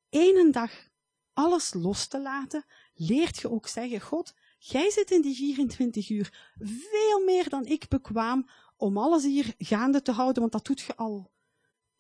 één 0.10 0.52
dag 0.52 0.90
alles 1.34 1.74
los 1.74 2.08
te 2.08 2.22
laten, 2.22 2.66
leert 2.94 3.40
je 3.40 3.52
ook 3.52 3.68
zeggen, 3.68 4.02
God, 4.02 4.36
jij 4.58 4.90
zit 4.90 5.12
in 5.12 5.22
die 5.22 5.36
24 5.36 6.10
uur 6.10 6.54
veel 6.60 7.24
meer 7.26 7.50
dan 7.50 7.66
ik 7.66 7.88
bekwaam 7.88 8.50
om 8.78 8.98
alles 8.98 9.24
hier 9.24 9.54
gaande 9.58 10.02
te 10.02 10.12
houden, 10.12 10.42
want 10.42 10.52
dat 10.52 10.66
doet 10.66 10.82
je 10.82 10.96
al 10.96 11.32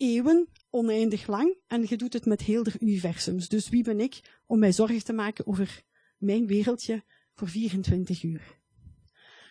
eeuwen, 0.02 0.48
oneindig 0.70 1.28
lang, 1.28 1.58
en 1.68 1.86
je 1.88 1.98
doet 1.98 2.14
het 2.14 2.26
met 2.26 2.42
heel 2.42 2.64
de 2.64 2.74
universums. 2.80 3.48
Dus 3.48 3.70
wie 3.70 3.84
ben 3.84 4.00
ik 4.00 4.40
om 4.46 4.60
mij 4.60 4.72
zorgen 4.72 5.04
te 5.04 5.14
maken 5.14 5.48
over 5.48 5.82
mijn 6.18 6.48
wereldje 6.48 7.04
voor 7.34 7.48
24 7.48 8.24
uur? 8.24 8.60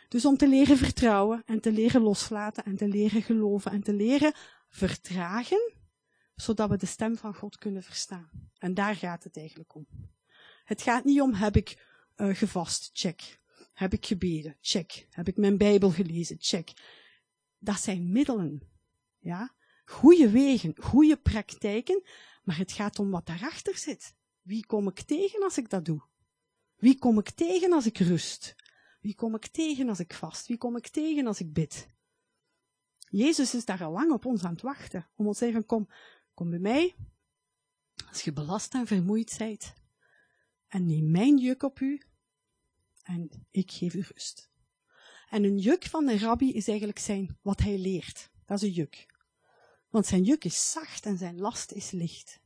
Dus 0.09 0.25
om 0.25 0.37
te 0.37 0.49
leren 0.49 0.77
vertrouwen 0.77 1.43
en 1.45 1.61
te 1.61 1.73
leren 1.73 2.03
loslaten 2.03 2.65
en 2.65 2.77
te 2.77 2.89
leren 2.89 3.23
geloven 3.23 3.73
en 3.73 3.83
te 3.83 3.95
leren 3.95 4.33
vertragen, 4.69 5.73
zodat 6.35 6.69
we 6.69 6.77
de 6.77 6.87
stem 6.87 7.17
van 7.17 7.35
God 7.35 7.59
kunnen 7.59 7.83
verstaan. 7.83 8.51
En 8.59 8.75
daar 8.75 8.97
gaat 8.97 9.25
het 9.25 9.37
eigenlijk 9.37 9.75
om. 9.75 9.87
Het 10.65 10.83
gaat 10.83 11.05
niet 11.05 11.21
om, 11.21 11.35
heb 11.35 11.57
ik 11.57 11.87
uh, 12.17 12.35
gevast? 12.35 12.91
Check. 12.93 13.39
Heb 13.73 13.93
ik 13.93 14.07
gebeden? 14.07 14.57
Check. 14.61 15.07
Heb 15.11 15.29
ik 15.29 15.37
mijn 15.37 15.59
Bijbel 15.59 15.91
gelezen? 15.91 16.37
Check. 16.39 16.73
Dat 17.59 17.81
zijn 17.81 18.13
middelen. 18.13 18.63
Ja? 19.19 19.55
Goede 19.91 20.31
wegen, 20.31 20.75
goede 20.83 21.17
praktijken, 21.17 22.03
maar 22.43 22.59
het 22.59 22.73
gaat 22.73 22.99
om 22.99 23.11
wat 23.11 23.27
daarachter 23.27 23.77
zit. 23.77 24.15
Wie 24.43 24.67
kom 24.67 24.89
ik 24.89 25.01
tegen 25.01 25.43
als 25.43 25.59
ik 25.59 25.71
dat 25.71 25.85
doe? 25.85 26.03
Wie 26.77 26.99
kom 26.99 27.19
ik 27.19 27.31
tegen 27.31 27.73
als 27.73 27.87
ik 27.87 27.99
rust? 27.99 28.57
Wie 29.01 29.15
kom 29.15 29.35
ik 29.35 29.47
tegen 29.47 29.89
als 29.89 29.99
ik 29.99 30.15
vast? 30.15 30.47
Wie 30.47 30.57
kom 30.57 30.77
ik 30.77 30.89
tegen 30.89 31.27
als 31.27 31.41
ik 31.41 31.53
bid? 31.53 31.89
Jezus 33.09 33.55
is 33.55 33.65
daar 33.65 33.85
al 33.85 33.93
lang 33.93 34.13
op 34.13 34.25
ons 34.25 34.45
aan 34.45 34.53
het 34.53 34.63
wachten. 34.63 35.09
Om 35.15 35.27
ons 35.27 35.39
te 35.39 35.45
zeggen, 35.45 35.67
kom, 35.67 35.89
kom 36.35 36.51
bij 36.51 36.59
mij. 36.59 36.95
Als 38.09 38.23
je 38.23 38.33
belast 38.33 38.75
en 38.75 38.87
vermoeid 38.87 39.31
zijt. 39.31 39.75
En 40.69 40.87
neem 40.87 41.11
mijn 41.11 41.39
juk 41.39 41.63
op 41.63 41.81
u. 41.81 42.03
En 43.03 43.47
ik 43.51 43.71
geef 43.71 43.95
u 43.95 44.01
rust. 44.01 44.51
En 45.29 45.45
een 45.45 45.59
juk 45.59 45.87
van 45.87 46.09
een 46.09 46.19
rabbi 46.19 46.53
is 46.53 46.69
eigenlijk 46.69 46.99
zijn, 46.99 47.39
wat 47.43 47.61
hij 47.61 47.79
leert. 47.79 48.31
Dat 48.45 48.63
is 48.63 48.69
een 48.69 48.75
juk. 48.75 49.10
Want 49.91 50.07
zijn 50.07 50.23
juk 50.23 50.45
is 50.45 50.71
zacht 50.71 51.07
en 51.07 51.19
zijn 51.19 51.41
last 51.41 51.73
is 51.73 51.91
licht. 51.91 52.41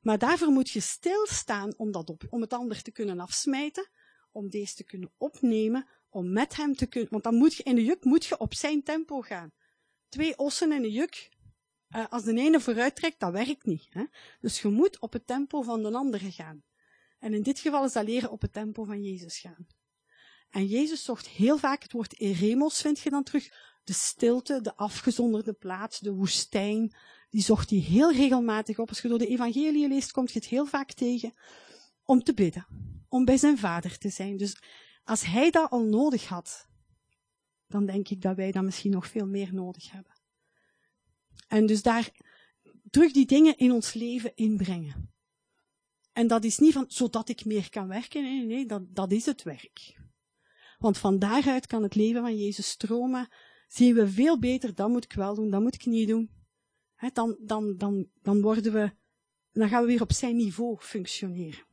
Maar 0.00 0.18
daarvoor 0.18 0.48
moet 0.50 0.70
je 0.70 0.80
stilstaan 0.80 1.74
om, 1.76 1.90
dat 1.92 2.10
op, 2.10 2.22
om 2.30 2.40
het 2.40 2.52
ander 2.52 2.82
te 2.82 2.92
kunnen 2.92 3.20
afsmijten, 3.20 3.88
om 4.32 4.48
deze 4.48 4.74
te 4.74 4.84
kunnen 4.84 5.12
opnemen, 5.16 5.88
om 6.08 6.32
met 6.32 6.56
hem 6.56 6.74
te 6.74 6.86
kunnen, 6.86 7.10
want 7.10 7.22
dan 7.24 7.34
moet 7.34 7.54
je, 7.54 7.62
in 7.62 7.74
de 7.74 7.84
juk 7.84 8.04
moet 8.04 8.24
je 8.24 8.38
op 8.38 8.54
zijn 8.54 8.82
tempo 8.82 9.20
gaan. 9.20 9.52
Twee 10.08 10.38
ossen 10.38 10.72
in 10.72 10.84
een 10.84 10.90
juk, 10.90 11.36
uh, 11.96 12.06
als 12.08 12.24
de 12.24 12.34
ene 12.34 12.60
vooruit 12.60 12.96
trekt, 12.96 13.20
dat 13.20 13.32
werkt 13.32 13.64
niet. 13.64 13.86
Hè? 13.90 14.04
Dus 14.40 14.62
je 14.62 14.68
moet 14.68 15.00
op 15.00 15.12
het 15.12 15.26
tempo 15.26 15.62
van 15.62 15.82
de 15.82 15.92
andere 15.92 16.32
gaan. 16.32 16.64
En 17.18 17.34
in 17.34 17.42
dit 17.42 17.58
geval 17.58 17.84
is 17.84 17.92
dat 17.92 18.04
leren 18.04 18.30
op 18.30 18.40
het 18.40 18.52
tempo 18.52 18.84
van 18.84 19.02
Jezus 19.02 19.38
gaan. 19.38 19.66
En 20.50 20.66
Jezus 20.66 21.04
zocht 21.04 21.28
heel 21.28 21.58
vaak 21.58 21.82
het 21.82 21.92
woord 21.92 22.20
eremos, 22.20 22.80
vind 22.80 22.98
je 23.00 23.10
dan 23.10 23.22
terug, 23.22 23.73
de 23.84 23.92
stilte, 23.92 24.60
de 24.60 24.76
afgezonderde 24.76 25.52
plaats, 25.52 26.00
de 26.00 26.12
woestijn, 26.12 26.94
die 27.30 27.42
zocht 27.42 27.70
hij 27.70 27.78
heel 27.78 28.12
regelmatig 28.12 28.78
op. 28.78 28.88
Als 28.88 29.00
je 29.00 29.08
door 29.08 29.18
de 29.18 29.26
evangelie 29.26 29.88
leest, 29.88 30.12
komt 30.12 30.32
je 30.32 30.38
het 30.38 30.48
heel 30.48 30.66
vaak 30.66 30.92
tegen, 30.92 31.32
om 32.04 32.22
te 32.22 32.34
bidden, 32.34 32.66
om 33.08 33.24
bij 33.24 33.36
zijn 33.36 33.58
vader 33.58 33.98
te 33.98 34.08
zijn. 34.08 34.36
Dus 34.36 34.56
als 35.04 35.24
hij 35.24 35.50
dat 35.50 35.70
al 35.70 35.84
nodig 35.84 36.28
had, 36.28 36.68
dan 37.66 37.86
denk 37.86 38.08
ik 38.08 38.22
dat 38.22 38.36
wij 38.36 38.52
dat 38.52 38.62
misschien 38.62 38.90
nog 38.90 39.06
veel 39.06 39.26
meer 39.26 39.54
nodig 39.54 39.90
hebben. 39.90 40.12
En 41.48 41.66
dus 41.66 41.82
daar 41.82 42.10
terug 42.90 43.12
die 43.12 43.26
dingen 43.26 43.56
in 43.56 43.72
ons 43.72 43.92
leven 43.92 44.34
inbrengen. 44.34 45.12
En 46.12 46.26
dat 46.26 46.44
is 46.44 46.58
niet 46.58 46.72
van, 46.72 46.84
zodat 46.88 47.28
ik 47.28 47.44
meer 47.44 47.70
kan 47.70 47.88
werken. 47.88 48.22
Nee, 48.22 48.44
nee, 48.44 48.66
dat, 48.66 48.94
dat 48.94 49.12
is 49.12 49.26
het 49.26 49.42
werk. 49.42 50.00
Want 50.78 50.98
van 50.98 51.18
daaruit 51.18 51.66
kan 51.66 51.82
het 51.82 51.94
leven 51.94 52.20
van 52.20 52.36
Jezus 52.36 52.68
stromen. 52.68 53.28
Zien 53.74 53.94
we 53.94 54.08
veel 54.08 54.38
beter, 54.38 54.74
dat 54.74 54.88
moet 54.88 55.04
ik 55.04 55.12
wel 55.12 55.34
doen, 55.34 55.50
dat 55.50 55.60
moet 55.60 55.74
ik 55.74 55.86
niet 55.86 56.08
doen. 56.08 56.30
dan, 57.12 57.36
dan, 57.40 57.76
dan, 57.76 58.08
dan 58.22 58.40
worden 58.40 58.72
we, 58.72 58.92
dan 59.52 59.68
gaan 59.68 59.80
we 59.80 59.86
weer 59.86 60.02
op 60.02 60.12
zijn 60.12 60.36
niveau 60.36 60.76
functioneren. 60.80 61.66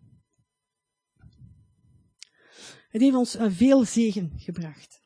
Het 2.89 3.01
heeft 3.01 3.15
ons 3.15 3.35
uh, 3.35 3.45
veel 3.49 3.85
zegen 3.85 4.31
gebracht. 4.35 5.01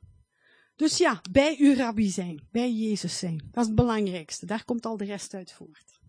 Dus 0.75 0.97
ja, 0.97 1.21
bij 1.31 1.55
uw 1.59 1.73
rabbi 1.73 2.09
zijn, 2.09 2.47
bij 2.51 2.71
Jezus 2.73 3.17
zijn. 3.17 3.37
Dat 3.51 3.61
is 3.61 3.67
het 3.67 3.75
belangrijkste. 3.75 4.45
Daar 4.45 4.65
komt 4.65 4.85
al 4.85 4.97
de 4.97 5.05
rest 5.05 5.33
uit 5.33 5.51
voort. 5.51 5.99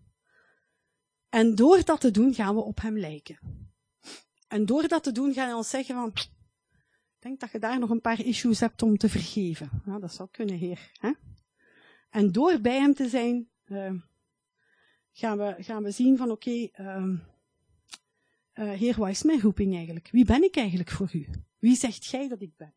En 1.29 1.55
door 1.55 1.83
dat 1.83 1.99
te 1.99 2.11
doen 2.11 2.33
gaan 2.33 2.55
we 2.55 2.61
op 2.61 2.81
hem 2.81 2.97
lijken. 2.97 3.39
En 4.47 4.65
door 4.65 4.87
dat 4.87 5.03
te 5.03 5.11
doen 5.11 5.33
gaan 5.33 5.49
we 5.49 5.55
ons 5.55 5.69
zeggen 5.69 5.95
van, 5.95 6.13
denk 7.27 7.39
dat 7.39 7.51
je 7.51 7.59
daar 7.59 7.79
nog 7.79 7.89
een 7.89 8.01
paar 8.01 8.25
issues 8.25 8.59
hebt 8.59 8.81
om 8.81 8.97
te 8.97 9.09
vergeven. 9.09 9.69
Dat 9.99 10.13
zou 10.13 10.29
kunnen, 10.31 10.55
heer. 10.55 10.91
Hè? 10.99 11.11
En 12.09 12.31
door 12.31 12.61
bij 12.61 12.79
hem 12.79 12.93
te 12.93 13.09
zijn, 13.09 13.49
uh, 13.65 13.93
gaan, 15.11 15.37
we, 15.37 15.55
gaan 15.57 15.83
we 15.83 15.91
zien 15.91 16.17
van, 16.17 16.31
oké, 16.31 16.49
uh, 16.49 16.69
uh, 16.79 18.71
heer, 18.71 18.95
wat 18.97 19.09
is 19.09 19.23
mijn 19.23 19.41
roeping 19.41 19.75
eigenlijk? 19.75 20.09
Wie 20.11 20.25
ben 20.25 20.43
ik 20.43 20.55
eigenlijk 20.55 20.89
voor 20.89 21.09
u? 21.13 21.27
Wie 21.59 21.75
zegt 21.75 22.05
jij 22.05 22.27
dat 22.27 22.41
ik 22.41 22.55
ben? 22.55 22.73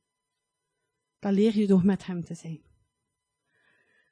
Dat 1.19 1.33
leer 1.33 1.57
je 1.57 1.67
door 1.67 1.85
met 1.85 2.07
hem 2.07 2.25
te 2.25 2.35
zijn. 2.35 2.63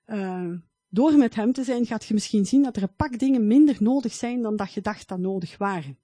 Uh, 0.07 0.59
door 0.89 1.17
met 1.17 1.35
hem 1.35 1.53
te 1.53 1.65
zijn 1.65 1.87
gaat 1.87 2.05
je 2.05 2.15
misschien 2.15 2.47
zien 2.47 2.63
dat 2.63 2.77
er 2.77 2.83
een 2.83 2.95
pak 2.97 3.19
dingen 3.19 3.47
minder 3.47 3.77
nodig 3.83 4.13
zijn 4.13 4.43
dan 4.43 4.57
dat 4.57 4.73
je 4.73 4.81
dacht 4.81 5.09
dat 5.09 5.19
nodig 5.19 5.59
waren. 5.59 5.99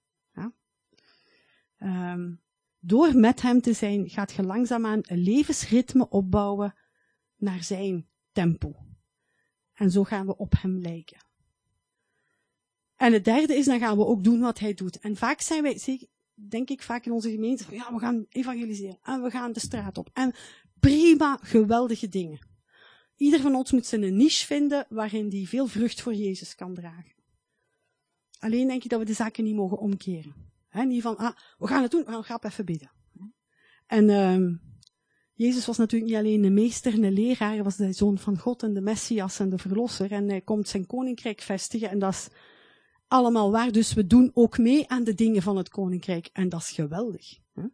Door 2.85 3.15
met 3.15 3.41
hem 3.41 3.61
te 3.61 3.73
zijn 3.73 4.09
gaat 4.09 4.31
je 4.31 4.43
langzaamaan 4.43 4.99
een 5.01 5.17
levensritme 5.17 6.09
opbouwen 6.09 6.75
naar 7.37 7.63
zijn 7.63 8.07
tempo. 8.31 8.75
En 9.73 9.91
zo 9.91 10.03
gaan 10.03 10.25
we 10.25 10.37
op 10.37 10.53
hem 10.61 10.79
lijken. 10.79 11.17
En 12.95 13.13
het 13.13 13.25
derde 13.25 13.55
is, 13.55 13.65
dan 13.65 13.79
gaan 13.79 13.97
we 13.97 14.05
ook 14.05 14.23
doen 14.23 14.39
wat 14.39 14.59
hij 14.59 14.73
doet. 14.73 14.99
En 14.99 15.15
vaak 15.15 15.41
zijn 15.41 15.63
wij, 15.63 16.07
denk 16.33 16.69
ik 16.69 16.81
vaak 16.81 17.05
in 17.05 17.11
onze 17.11 17.31
gemeente, 17.31 17.63
van 17.63 17.73
ja, 17.73 17.93
we 17.93 17.99
gaan 17.99 18.25
evangeliseren 18.29 18.97
en 19.03 19.21
we 19.21 19.29
gaan 19.29 19.51
de 19.51 19.59
straat 19.59 19.97
op. 19.97 20.09
En 20.13 20.33
prima, 20.79 21.39
geweldige 21.41 22.07
dingen. 22.07 22.39
Ieder 23.15 23.39
van 23.39 23.55
ons 23.55 23.71
moet 23.71 23.85
zijn 23.85 24.17
niche 24.17 24.45
vinden 24.45 24.85
waarin 24.89 25.29
die 25.29 25.49
veel 25.49 25.67
vrucht 25.67 26.01
voor 26.01 26.13
Jezus 26.13 26.55
kan 26.55 26.73
dragen. 26.73 27.13
Alleen 28.39 28.67
denk 28.67 28.83
ik 28.83 28.89
dat 28.89 28.99
we 28.99 29.05
de 29.05 29.13
zaken 29.13 29.43
niet 29.43 29.55
mogen 29.55 29.77
omkeren. 29.77 30.44
He, 30.75 30.83
niet 30.83 31.01
van, 31.01 31.17
ah, 31.17 31.35
we 31.57 31.67
gaan 31.67 31.81
het 31.81 31.91
doen, 31.91 32.05
we 32.05 32.23
gaan 32.23 32.39
even 32.41 32.65
bidden. 32.65 32.91
En 33.87 34.09
uh, 34.09 34.57
Jezus 35.33 35.65
was 35.65 35.77
natuurlijk 35.77 36.11
niet 36.11 36.19
alleen 36.19 36.41
de 36.41 36.49
meester 36.49 36.93
en 36.93 37.01
de 37.01 37.11
leraar, 37.11 37.53
hij 37.53 37.63
was 37.63 37.75
de 37.75 37.93
zoon 37.93 38.17
van 38.17 38.37
God 38.37 38.63
en 38.63 38.73
de 38.73 38.81
Messias 38.81 39.39
en 39.39 39.49
de 39.49 39.57
verlosser. 39.57 40.11
En 40.11 40.29
hij 40.29 40.41
komt 40.41 40.67
zijn 40.67 40.85
koninkrijk 40.85 41.41
vestigen 41.41 41.89
en 41.89 41.99
dat 41.99 42.13
is 42.13 42.27
allemaal 43.07 43.51
waar. 43.51 43.71
Dus 43.71 43.93
we 43.93 44.07
doen 44.07 44.31
ook 44.33 44.57
mee 44.57 44.89
aan 44.89 45.03
de 45.03 45.13
dingen 45.13 45.41
van 45.41 45.57
het 45.57 45.69
koninkrijk 45.69 46.29
en 46.33 46.49
dat 46.49 46.59
is 46.59 46.71
geweldig. 46.71 47.37
Uh, 47.55 47.65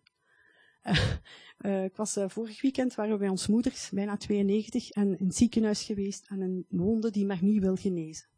uh, 1.60 1.84
ik 1.84 1.96
was 1.96 2.18
uh, 2.18 2.26
vorig 2.28 2.62
weekend, 2.62 2.96
waren 2.96 3.12
we 3.12 3.18
bij 3.18 3.30
ons 3.30 3.48
moeders, 3.48 3.90
bijna 3.90 4.18
92, 4.18 4.90
en 4.90 5.20
in 5.20 5.26
het 5.26 5.36
ziekenhuis 5.36 5.84
geweest 5.84 6.26
en 6.30 6.42
een 6.42 6.66
wonde 6.70 7.12
die 7.12 7.26
maar 7.26 7.40
niet 7.42 7.62
wil 7.62 7.76
genezen 7.76 8.30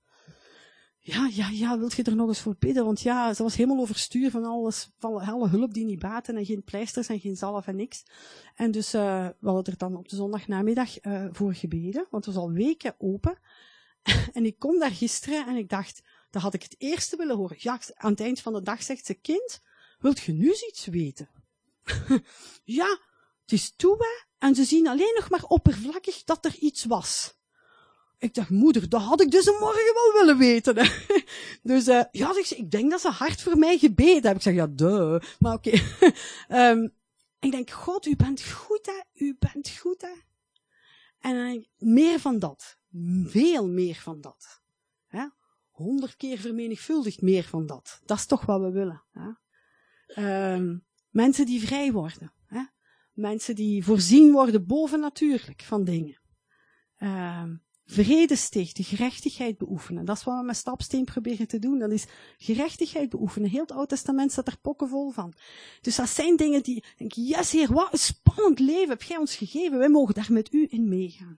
ja, 1.05 1.27
ja, 1.27 1.49
ja, 1.49 1.77
wilt 1.77 1.93
je 1.93 2.03
er 2.03 2.15
nog 2.15 2.27
eens 2.27 2.41
voor 2.41 2.55
bidden? 2.59 2.85
Want 2.85 3.01
ja, 3.01 3.33
ze 3.33 3.43
was 3.43 3.55
helemaal 3.55 3.79
overstuur 3.79 4.31
van 4.31 4.43
alles, 4.45 4.89
van 4.97 5.19
alle 5.19 5.49
hulp 5.49 5.73
die 5.73 5.85
niet 5.85 5.99
baten 5.99 6.37
en 6.37 6.45
geen 6.45 6.63
pleisters 6.63 7.07
en 7.07 7.19
geen 7.19 7.35
zalf 7.35 7.67
en 7.67 7.75
niks. 7.75 8.03
En 8.55 8.71
dus 8.71 8.93
uh, 8.93 9.27
we 9.39 9.49
hadden 9.49 9.73
er 9.73 9.77
dan 9.79 9.95
op 9.95 10.09
de 10.09 10.15
zondagnamiddag 10.15 11.05
uh, 11.05 11.25
voor 11.31 11.53
gebeden, 11.53 12.07
want 12.09 12.25
het 12.25 12.35
was 12.35 12.43
al 12.43 12.51
weken 12.51 12.95
open. 12.97 13.39
en 14.33 14.45
ik 14.45 14.59
kom 14.59 14.79
daar 14.79 14.91
gisteren 14.91 15.47
en 15.47 15.55
ik 15.55 15.69
dacht, 15.69 16.01
dat 16.29 16.41
had 16.41 16.53
ik 16.53 16.63
het 16.63 16.75
eerste 16.77 17.17
willen 17.17 17.35
horen. 17.35 17.57
Ja, 17.59 17.79
aan 17.93 18.11
het 18.11 18.21
eind 18.21 18.39
van 18.39 18.53
de 18.53 18.61
dag 18.61 18.83
zegt 18.83 19.05
ze, 19.05 19.13
kind, 19.13 19.61
wilt 19.99 20.19
je 20.19 20.33
nu 20.33 20.51
iets 20.69 20.85
weten? 20.85 21.29
ja, 22.63 22.99
het 23.41 23.51
is 23.51 23.75
toe 23.75 24.23
en 24.37 24.55
ze 24.55 24.63
zien 24.63 24.87
alleen 24.87 25.13
nog 25.15 25.29
maar 25.29 25.43
oppervlakkig 25.43 26.23
dat 26.23 26.45
er 26.45 26.55
iets 26.55 26.85
was. 26.85 27.37
Ik 28.23 28.33
dacht, 28.33 28.49
moeder, 28.49 28.89
dat 28.89 29.01
had 29.01 29.21
ik 29.21 29.31
dus 29.31 29.45
morgen 29.45 29.93
wel 29.93 30.13
willen 30.13 30.37
weten. 30.37 30.77
Hè. 30.77 30.89
Dus 31.71 31.87
uh, 31.87 32.03
ja, 32.11 32.37
ik, 32.37 32.49
ik 32.49 32.71
denk 32.71 32.91
dat 32.91 33.01
ze 33.01 33.09
hard 33.09 33.41
voor 33.41 33.57
mij 33.57 33.77
gebeden 33.77 34.13
hebben. 34.13 34.35
Ik 34.35 34.41
zeg, 34.41 34.53
ja, 34.53 34.67
duh. 34.67 35.21
Maar 35.39 35.53
oké. 35.53 35.81
Okay. 36.47 36.71
um, 36.71 36.93
ik 37.39 37.51
denk, 37.51 37.69
God, 37.69 38.05
u 38.05 38.15
bent 38.15 38.43
goed, 38.43 38.85
hè. 38.85 39.25
U 39.25 39.35
bent 39.39 39.69
goed, 39.69 40.01
hè. 40.01 40.13
En 41.19 41.35
dan 41.35 41.45
denk 41.45 41.63
ik, 41.63 41.69
meer 41.77 42.19
van 42.19 42.39
dat. 42.39 42.77
Veel 43.25 43.67
meer 43.67 43.95
van 43.95 44.21
dat. 44.21 44.61
Hè? 45.07 45.27
Honderd 45.69 46.15
keer 46.15 46.37
vermenigvuldigd 46.37 47.21
meer 47.21 47.43
van 47.43 47.65
dat. 47.65 48.01
Dat 48.05 48.17
is 48.17 48.25
toch 48.25 48.45
wat 48.45 48.61
we 48.61 48.71
willen. 48.71 49.03
Hè? 49.11 49.29
Um, 50.53 50.85
mensen 51.09 51.45
die 51.45 51.65
vrij 51.65 51.91
worden. 51.91 52.33
Hè? 52.45 52.63
Mensen 53.13 53.55
die 53.55 53.83
voorzien 53.83 54.31
worden 54.31 54.65
bovennatuurlijk 54.65 55.61
van 55.61 55.83
dingen. 55.83 56.19
Um, 56.99 57.62
vrede 57.85 58.35
sticht, 58.35 58.75
de 58.75 58.83
gerechtigheid 58.83 59.57
beoefenen. 59.57 60.05
Dat 60.05 60.17
is 60.17 60.23
wat 60.23 60.39
we 60.39 60.45
met 60.45 60.55
stapsteen 60.55 61.05
proberen 61.05 61.47
te 61.47 61.59
doen. 61.59 61.79
Dat 61.79 61.91
is 61.91 62.05
gerechtigheid 62.37 63.09
beoefenen. 63.09 63.49
Heel 63.49 63.61
het 63.61 63.71
Oude 63.71 63.87
Testament 63.87 64.31
staat 64.31 64.47
er 64.47 64.57
pokkenvol 64.61 65.11
van. 65.11 65.33
Dus 65.81 65.95
dat 65.95 66.09
zijn 66.09 66.35
dingen 66.35 66.63
die, 66.63 66.83
denk 66.97 67.13
ik, 67.13 67.23
yes 67.25 67.51
heer, 67.51 67.73
wat 67.73 67.93
een 67.93 67.99
spannend 67.99 68.59
leven 68.59 68.89
heb 68.89 69.01
jij 69.01 69.17
ons 69.17 69.35
gegeven. 69.35 69.77
Wij 69.77 69.89
mogen 69.89 70.13
daar 70.13 70.31
met 70.31 70.53
u 70.53 70.67
in 70.69 70.89
meegaan. 70.89 71.37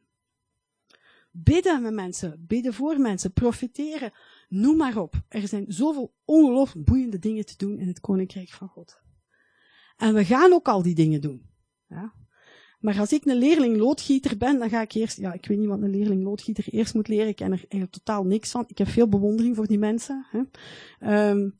Bidden 1.31 1.81
met 1.81 1.93
mensen, 1.93 2.45
bidden 2.47 2.73
voor 2.73 2.99
mensen, 2.99 3.33
profiteren, 3.33 4.13
noem 4.49 4.77
maar 4.77 4.97
op. 4.97 5.13
Er 5.27 5.47
zijn 5.47 5.65
zoveel 5.67 6.13
ongelooflijk 6.25 6.85
boeiende 6.85 7.19
dingen 7.19 7.45
te 7.45 7.57
doen 7.57 7.79
in 7.79 7.87
het 7.87 7.99
Koninkrijk 7.99 8.49
van 8.49 8.67
God. 8.67 9.01
En 9.97 10.13
we 10.13 10.25
gaan 10.25 10.53
ook 10.53 10.67
al 10.67 10.81
die 10.81 10.95
dingen 10.95 11.21
doen. 11.21 11.49
Ja? 11.87 12.13
Maar 12.79 12.99
als 12.99 13.13
ik 13.13 13.25
een 13.25 13.37
leerling 13.37 13.77
loodgieter 13.77 14.37
ben, 14.37 14.59
dan 14.59 14.69
ga 14.69 14.81
ik 14.81 14.93
eerst, 14.93 15.17
ja, 15.17 15.33
ik 15.33 15.45
weet 15.45 15.57
niet 15.57 15.67
wat 15.67 15.81
een 15.81 15.89
leerling 15.89 16.23
loodgieter 16.23 16.65
eerst 16.69 16.93
moet 16.93 17.07
leren. 17.07 17.27
Ik 17.27 17.35
ken 17.35 17.51
er 17.51 17.65
eigenlijk 17.69 17.91
totaal 17.91 18.23
niks 18.23 18.51
van. 18.51 18.63
Ik 18.67 18.77
heb 18.77 18.87
veel 18.87 19.07
bewondering 19.07 19.55
voor 19.55 19.67
die 19.67 19.79
mensen. 19.79 20.25
Hè. 20.29 21.29
Um, 21.29 21.59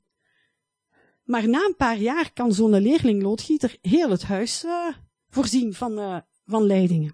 maar 1.24 1.50
na 1.50 1.66
een 1.66 1.76
paar 1.76 1.98
jaar 1.98 2.34
kan 2.34 2.54
zo'n 2.54 2.82
leerling 2.82 3.22
loodgieter 3.22 3.78
heel 3.82 4.10
het 4.10 4.24
huis 4.24 4.64
uh, 4.64 4.88
voorzien 5.30 5.74
van, 5.74 6.00
uh, 6.00 6.18
van 6.46 6.64
leidingen. 6.64 7.14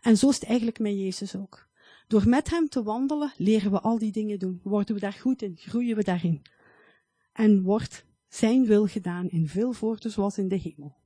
En 0.00 0.16
zo 0.16 0.28
is 0.28 0.34
het 0.34 0.44
eigenlijk 0.44 0.78
met 0.78 0.92
Jezus 0.92 1.36
ook. 1.36 1.68
Door 2.06 2.28
met 2.28 2.50
hem 2.50 2.68
te 2.68 2.82
wandelen, 2.82 3.32
leren 3.36 3.70
we 3.70 3.80
al 3.80 3.98
die 3.98 4.12
dingen 4.12 4.38
doen. 4.38 4.60
Worden 4.62 4.94
we 4.94 5.00
daar 5.00 5.12
goed 5.12 5.42
in, 5.42 5.56
groeien 5.56 5.96
we 5.96 6.04
daarin. 6.04 6.42
En 7.32 7.62
wordt 7.62 8.06
zijn 8.28 8.66
wil 8.66 8.86
gedaan 8.86 9.28
in 9.28 9.48
veel 9.48 9.72
voorten 9.72 10.10
zoals 10.10 10.38
in 10.38 10.48
de 10.48 10.56
hemel. 10.56 10.99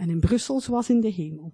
En 0.00 0.10
in 0.10 0.20
Brussel 0.20 0.60
zoals 0.60 0.88
in 0.88 1.00
de 1.00 1.08
hemel. 1.08 1.52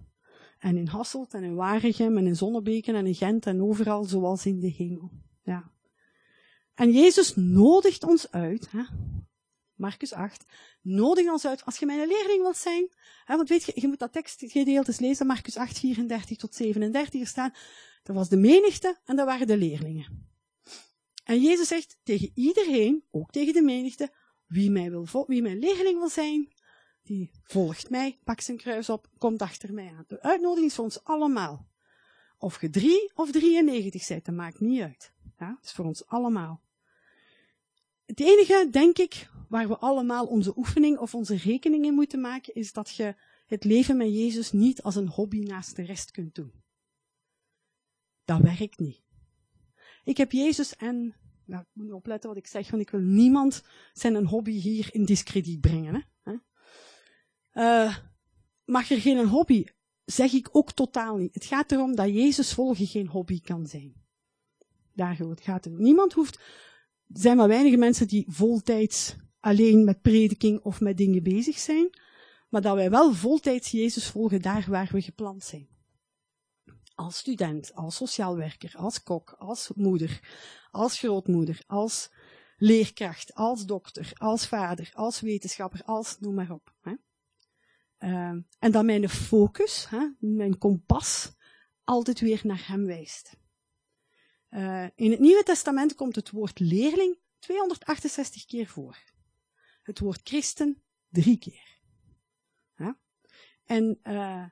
En 0.58 0.76
in 0.76 0.86
Hasselt 0.86 1.34
en 1.34 1.42
in 1.42 1.54
Waregem 1.54 2.16
en 2.16 2.26
in 2.26 2.36
Zonnebeken 2.36 2.94
en 2.94 3.06
in 3.06 3.14
Gent 3.14 3.46
en 3.46 3.62
overal 3.62 4.04
zoals 4.04 4.46
in 4.46 4.60
de 4.60 4.68
hemel. 4.68 5.10
Ja. 5.42 5.70
En 6.74 6.92
Jezus 6.92 7.34
nodigt 7.36 8.04
ons 8.04 8.30
uit, 8.30 8.70
hè, 8.70 8.82
Marcus 9.74 10.12
8, 10.12 10.44
nodigt 10.82 11.30
ons 11.30 11.46
uit, 11.46 11.64
als 11.64 11.78
je 11.78 11.86
mijn 11.86 12.08
leerling 12.08 12.42
wilt 12.42 12.56
zijn, 12.56 12.88
hè, 13.24 13.36
want 13.36 13.48
weet 13.48 13.64
je, 13.64 13.72
je 13.74 13.88
moet 13.88 13.98
dat 13.98 14.12
tekstgedeelte 14.12 14.94
lezen, 14.98 15.26
Marcus 15.26 15.56
8, 15.56 15.78
34 15.78 16.36
tot 16.36 16.54
37, 16.54 17.20
er 17.20 17.26
staan, 17.26 17.52
er 18.02 18.14
was 18.14 18.28
de 18.28 18.36
menigte 18.36 18.98
en 19.04 19.16
daar 19.16 19.26
waren 19.26 19.46
de 19.46 19.56
leerlingen. 19.56 20.28
En 21.24 21.40
Jezus 21.40 21.68
zegt 21.68 21.98
tegen 22.02 22.30
iedereen, 22.34 23.04
ook 23.10 23.30
tegen 23.30 23.52
de 23.52 23.62
menigte, 23.62 24.12
wie, 24.46 24.70
mij 24.70 24.90
wil, 24.90 25.24
wie 25.26 25.42
mijn 25.42 25.58
leerling 25.58 25.98
wil 25.98 26.08
zijn, 26.08 26.52
die 27.06 27.30
volgt 27.42 27.90
mij, 27.90 28.18
pakt 28.24 28.44
zijn 28.44 28.56
kruis 28.56 28.88
op, 28.88 29.08
komt 29.18 29.42
achter 29.42 29.74
mij 29.74 29.92
aan. 29.96 30.04
De 30.06 30.22
uitnodiging 30.22 30.66
is 30.66 30.74
voor 30.74 30.84
ons 30.84 31.04
allemaal. 31.04 31.68
Of 32.38 32.60
je 32.60 32.70
drie 32.70 33.10
of 33.14 33.30
93 33.30 34.08
bent, 34.08 34.24
dat 34.24 34.34
maakt 34.34 34.60
niet 34.60 34.80
uit. 34.80 35.12
Ja, 35.38 35.54
het 35.56 35.64
is 35.64 35.72
voor 35.72 35.84
ons 35.84 36.06
allemaal. 36.06 36.62
Het 38.04 38.20
enige, 38.20 38.68
denk 38.70 38.98
ik, 38.98 39.28
waar 39.48 39.68
we 39.68 39.78
allemaal 39.78 40.26
onze 40.26 40.56
oefening 40.56 40.98
of 40.98 41.14
onze 41.14 41.36
rekening 41.36 41.84
in 41.84 41.94
moeten 41.94 42.20
maken, 42.20 42.54
is 42.54 42.72
dat 42.72 42.96
je 42.96 43.14
het 43.46 43.64
leven 43.64 43.96
met 43.96 44.14
Jezus 44.14 44.52
niet 44.52 44.82
als 44.82 44.96
een 44.96 45.08
hobby 45.08 45.38
naast 45.38 45.76
de 45.76 45.82
rest 45.82 46.10
kunt 46.10 46.34
doen. 46.34 46.52
Dat 48.24 48.40
werkt 48.40 48.78
niet. 48.78 49.02
Ik 50.04 50.16
heb 50.16 50.32
Jezus 50.32 50.76
en, 50.76 51.14
nou, 51.44 51.62
ik 51.62 51.68
moet 51.72 51.92
opletten 51.92 52.28
wat 52.28 52.38
ik 52.38 52.46
zeg, 52.46 52.70
want 52.70 52.82
ik 52.82 52.90
wil 52.90 53.00
niemand 53.00 53.62
zijn 53.92 54.14
een 54.14 54.26
hobby 54.26 54.52
hier 54.52 54.88
in 54.92 55.04
discrediet 55.04 55.60
brengen. 55.60 55.94
Hè? 55.94 56.00
Uh, 57.56 57.96
mag 58.64 58.90
er 58.90 59.00
geen 59.00 59.28
hobby? 59.28 59.64
Zeg 60.04 60.32
ik 60.32 60.48
ook 60.52 60.72
totaal 60.72 61.16
niet. 61.16 61.34
Het 61.34 61.44
gaat 61.44 61.72
erom 61.72 61.94
dat 61.94 62.06
Jezus 62.08 62.52
volgen 62.52 62.86
geen 62.86 63.08
hobby 63.08 63.40
kan 63.40 63.66
zijn. 63.66 63.94
Daar 64.92 65.18
gaat 65.34 65.64
het. 65.64 65.78
Niemand 65.78 66.12
hoeft, 66.12 66.36
er 67.14 67.20
zijn 67.20 67.36
maar 67.36 67.48
weinige 67.48 67.76
mensen 67.76 68.08
die 68.08 68.24
voltijds 68.28 69.16
alleen 69.40 69.84
met 69.84 70.02
prediking 70.02 70.60
of 70.60 70.80
met 70.80 70.96
dingen 70.96 71.22
bezig 71.22 71.58
zijn, 71.58 71.90
maar 72.48 72.62
dat 72.62 72.74
wij 72.74 72.90
wel 72.90 73.12
voltijds 73.12 73.70
Jezus 73.70 74.06
volgen 74.08 74.42
daar 74.42 74.66
waar 74.68 74.88
we 74.92 75.02
gepland 75.02 75.44
zijn. 75.44 75.68
Als 76.94 77.16
student, 77.16 77.74
als 77.74 77.96
sociaal 77.96 78.36
werker, 78.36 78.74
als 78.76 79.02
kok, 79.02 79.34
als 79.38 79.70
moeder, 79.74 80.20
als 80.70 80.98
grootmoeder, 80.98 81.62
als 81.66 82.10
leerkracht, 82.56 83.34
als 83.34 83.66
dokter, 83.66 84.12
als 84.14 84.46
vader, 84.46 84.90
als 84.94 85.20
wetenschapper, 85.20 85.82
als 85.84 86.16
noem 86.20 86.34
maar 86.34 86.50
op. 86.50 86.74
Hè. 86.80 86.92
Uh, 87.98 88.28
en 88.58 88.70
dat 88.70 88.84
mijn 88.84 89.08
focus, 89.08 89.88
hè, 89.88 90.08
mijn 90.18 90.58
kompas, 90.58 91.32
altijd 91.84 92.20
weer 92.20 92.40
naar 92.42 92.68
hem 92.68 92.86
wijst. 92.86 93.36
Uh, 94.50 94.86
in 94.94 95.10
het 95.10 95.20
Nieuwe 95.20 95.42
Testament 95.42 95.94
komt 95.94 96.16
het 96.16 96.30
woord 96.30 96.58
leerling 96.58 97.18
268 97.38 98.46
keer 98.46 98.66
voor. 98.66 98.98
Het 99.82 99.98
woord 99.98 100.20
christen 100.24 100.82
drie 101.08 101.38
keer. 101.38 101.76
En 103.66 103.98
uh, 104.02 104.44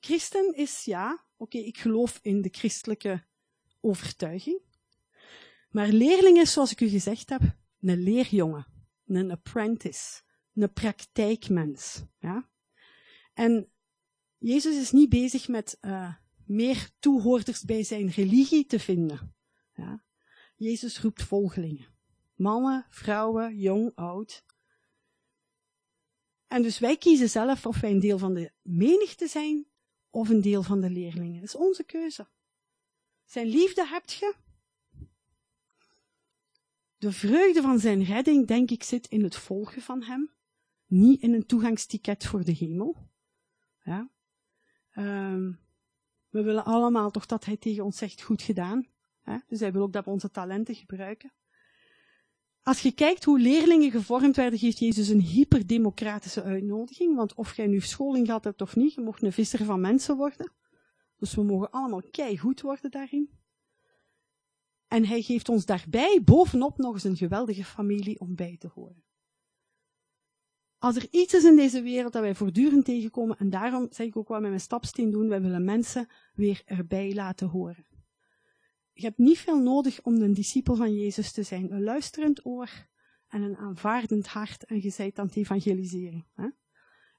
christen 0.00 0.54
is 0.54 0.84
ja, 0.84 1.24
oké, 1.36 1.58
ik 1.58 1.78
geloof 1.78 2.18
in 2.22 2.42
de 2.42 2.48
christelijke 2.52 3.24
overtuiging. 3.80 4.60
Maar 5.70 5.88
leerling 5.88 6.38
is, 6.38 6.52
zoals 6.52 6.72
ik 6.72 6.80
u 6.80 6.88
gezegd 6.88 7.28
heb, 7.28 7.40
een 7.80 8.02
leerjongen, 8.02 8.66
een 9.06 9.30
apprentice, 9.30 10.22
een 10.54 10.72
praktijkmens. 10.72 12.02
Ja? 12.18 12.48
En 13.38 13.68
Jezus 14.38 14.76
is 14.76 14.90
niet 14.90 15.08
bezig 15.08 15.48
met 15.48 15.78
uh, 15.80 16.14
meer 16.46 16.90
toehoorders 16.98 17.64
bij 17.64 17.82
zijn 17.82 18.08
religie 18.08 18.66
te 18.66 18.80
vinden. 18.80 19.34
Ja? 19.74 20.04
Jezus 20.56 21.00
roept 21.00 21.22
volgelingen. 21.22 21.86
Mannen, 22.34 22.86
vrouwen, 22.88 23.56
jong, 23.56 23.92
oud. 23.94 24.44
En 26.46 26.62
dus 26.62 26.78
wij 26.78 26.96
kiezen 26.96 27.30
zelf 27.30 27.66
of 27.66 27.80
wij 27.80 27.90
een 27.90 28.00
deel 28.00 28.18
van 28.18 28.34
de 28.34 28.52
menigte 28.62 29.26
zijn 29.26 29.66
of 30.10 30.28
een 30.28 30.40
deel 30.40 30.62
van 30.62 30.80
de 30.80 30.90
leerlingen. 30.90 31.40
Dat 31.40 31.48
is 31.48 31.54
onze 31.54 31.84
keuze. 31.84 32.28
Zijn 33.24 33.46
liefde 33.46 33.86
hebt 33.86 34.12
je. 34.12 34.34
De 36.96 37.12
vreugde 37.12 37.60
van 37.60 37.78
zijn 37.78 38.04
redding, 38.04 38.46
denk 38.46 38.70
ik, 38.70 38.82
zit 38.82 39.06
in 39.06 39.22
het 39.22 39.36
volgen 39.36 39.82
van 39.82 40.02
hem. 40.02 40.30
Niet 40.86 41.22
in 41.22 41.32
een 41.32 41.46
toegangsticket 41.46 42.26
voor 42.26 42.44
de 42.44 42.52
hemel. 42.52 43.07
Um, 44.96 45.60
we 46.28 46.42
willen 46.42 46.64
allemaal 46.64 47.10
toch 47.10 47.26
dat 47.26 47.44
hij 47.44 47.56
tegen 47.56 47.84
ons 47.84 47.96
zegt, 47.96 48.22
goed 48.22 48.42
gedaan. 48.42 48.86
Hè? 49.22 49.36
Dus 49.48 49.60
hij 49.60 49.72
wil 49.72 49.82
ook 49.82 49.92
dat 49.92 50.04
we 50.04 50.10
onze 50.10 50.30
talenten 50.30 50.74
gebruiken. 50.74 51.32
Als 52.62 52.80
je 52.80 52.92
kijkt 52.92 53.24
hoe 53.24 53.40
leerlingen 53.40 53.90
gevormd 53.90 54.36
werden, 54.36 54.58
geeft 54.58 54.78
Jezus 54.78 55.08
een 55.08 55.20
hyperdemocratische 55.20 56.42
uitnodiging. 56.42 57.16
Want 57.16 57.34
of 57.34 57.56
jij 57.56 57.66
nu 57.66 57.80
scholing 57.80 58.26
gehad 58.26 58.44
hebt 58.44 58.60
of 58.60 58.76
niet, 58.76 58.94
je 58.94 59.00
mocht 59.00 59.22
een 59.22 59.32
visser 59.32 59.64
van 59.64 59.80
mensen 59.80 60.16
worden. 60.16 60.52
Dus 61.16 61.34
we 61.34 61.42
mogen 61.42 61.70
allemaal 61.70 62.02
goed 62.36 62.60
worden 62.60 62.90
daarin. 62.90 63.30
En 64.86 65.04
hij 65.04 65.22
geeft 65.22 65.48
ons 65.48 65.64
daarbij 65.64 66.22
bovenop 66.24 66.78
nog 66.78 66.94
eens 66.94 67.04
een 67.04 67.16
geweldige 67.16 67.64
familie 67.64 68.20
om 68.20 68.34
bij 68.34 68.56
te 68.58 68.68
horen. 68.74 69.04
Als 70.78 70.96
er 70.96 71.06
iets 71.10 71.34
is 71.34 71.44
in 71.44 71.56
deze 71.56 71.82
wereld 71.82 72.12
dat 72.12 72.22
wij 72.22 72.34
voortdurend 72.34 72.84
tegenkomen, 72.84 73.38
en 73.38 73.50
daarom 73.50 73.86
zeg 73.90 74.06
ik 74.06 74.16
ook 74.16 74.28
wat 74.28 74.40
met 74.40 74.48
mijn 74.48 74.60
stapsteen 74.60 75.10
doen, 75.10 75.28
wij 75.28 75.40
willen 75.40 75.64
mensen 75.64 76.08
weer 76.34 76.62
erbij 76.64 77.14
laten 77.14 77.48
horen. 77.48 77.86
Je 78.92 79.04
hebt 79.04 79.18
niet 79.18 79.38
veel 79.38 79.58
nodig 79.58 80.02
om 80.02 80.14
een 80.14 80.34
discipel 80.34 80.76
van 80.76 80.94
Jezus 80.94 81.32
te 81.32 81.42
zijn. 81.42 81.72
Een 81.72 81.82
luisterend 81.82 82.46
oor 82.46 82.70
en 83.28 83.42
een 83.42 83.56
aanvaardend 83.56 84.26
hart 84.26 84.64
en 84.64 84.82
je 84.82 84.90
zijt 84.90 85.18
aan 85.18 85.26
het 85.26 85.36
evangeliseren. 85.36 86.26
Hè? 86.34 86.48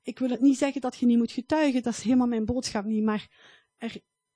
Ik 0.02 0.20
wil 0.20 0.30
het 0.30 0.42
niet 0.42 0.58
zeggen 0.58 0.82
dat 0.82 0.98
je 0.98 1.06
niet 1.06 1.18
moet 1.18 1.32
getuigen, 1.32 1.84
dat 1.84 1.94
is 1.94 2.02
helemaal 2.02 2.28
mijn 2.28 2.46
boodschap 2.46 2.86
niet, 2.86 3.04
maar 3.04 3.28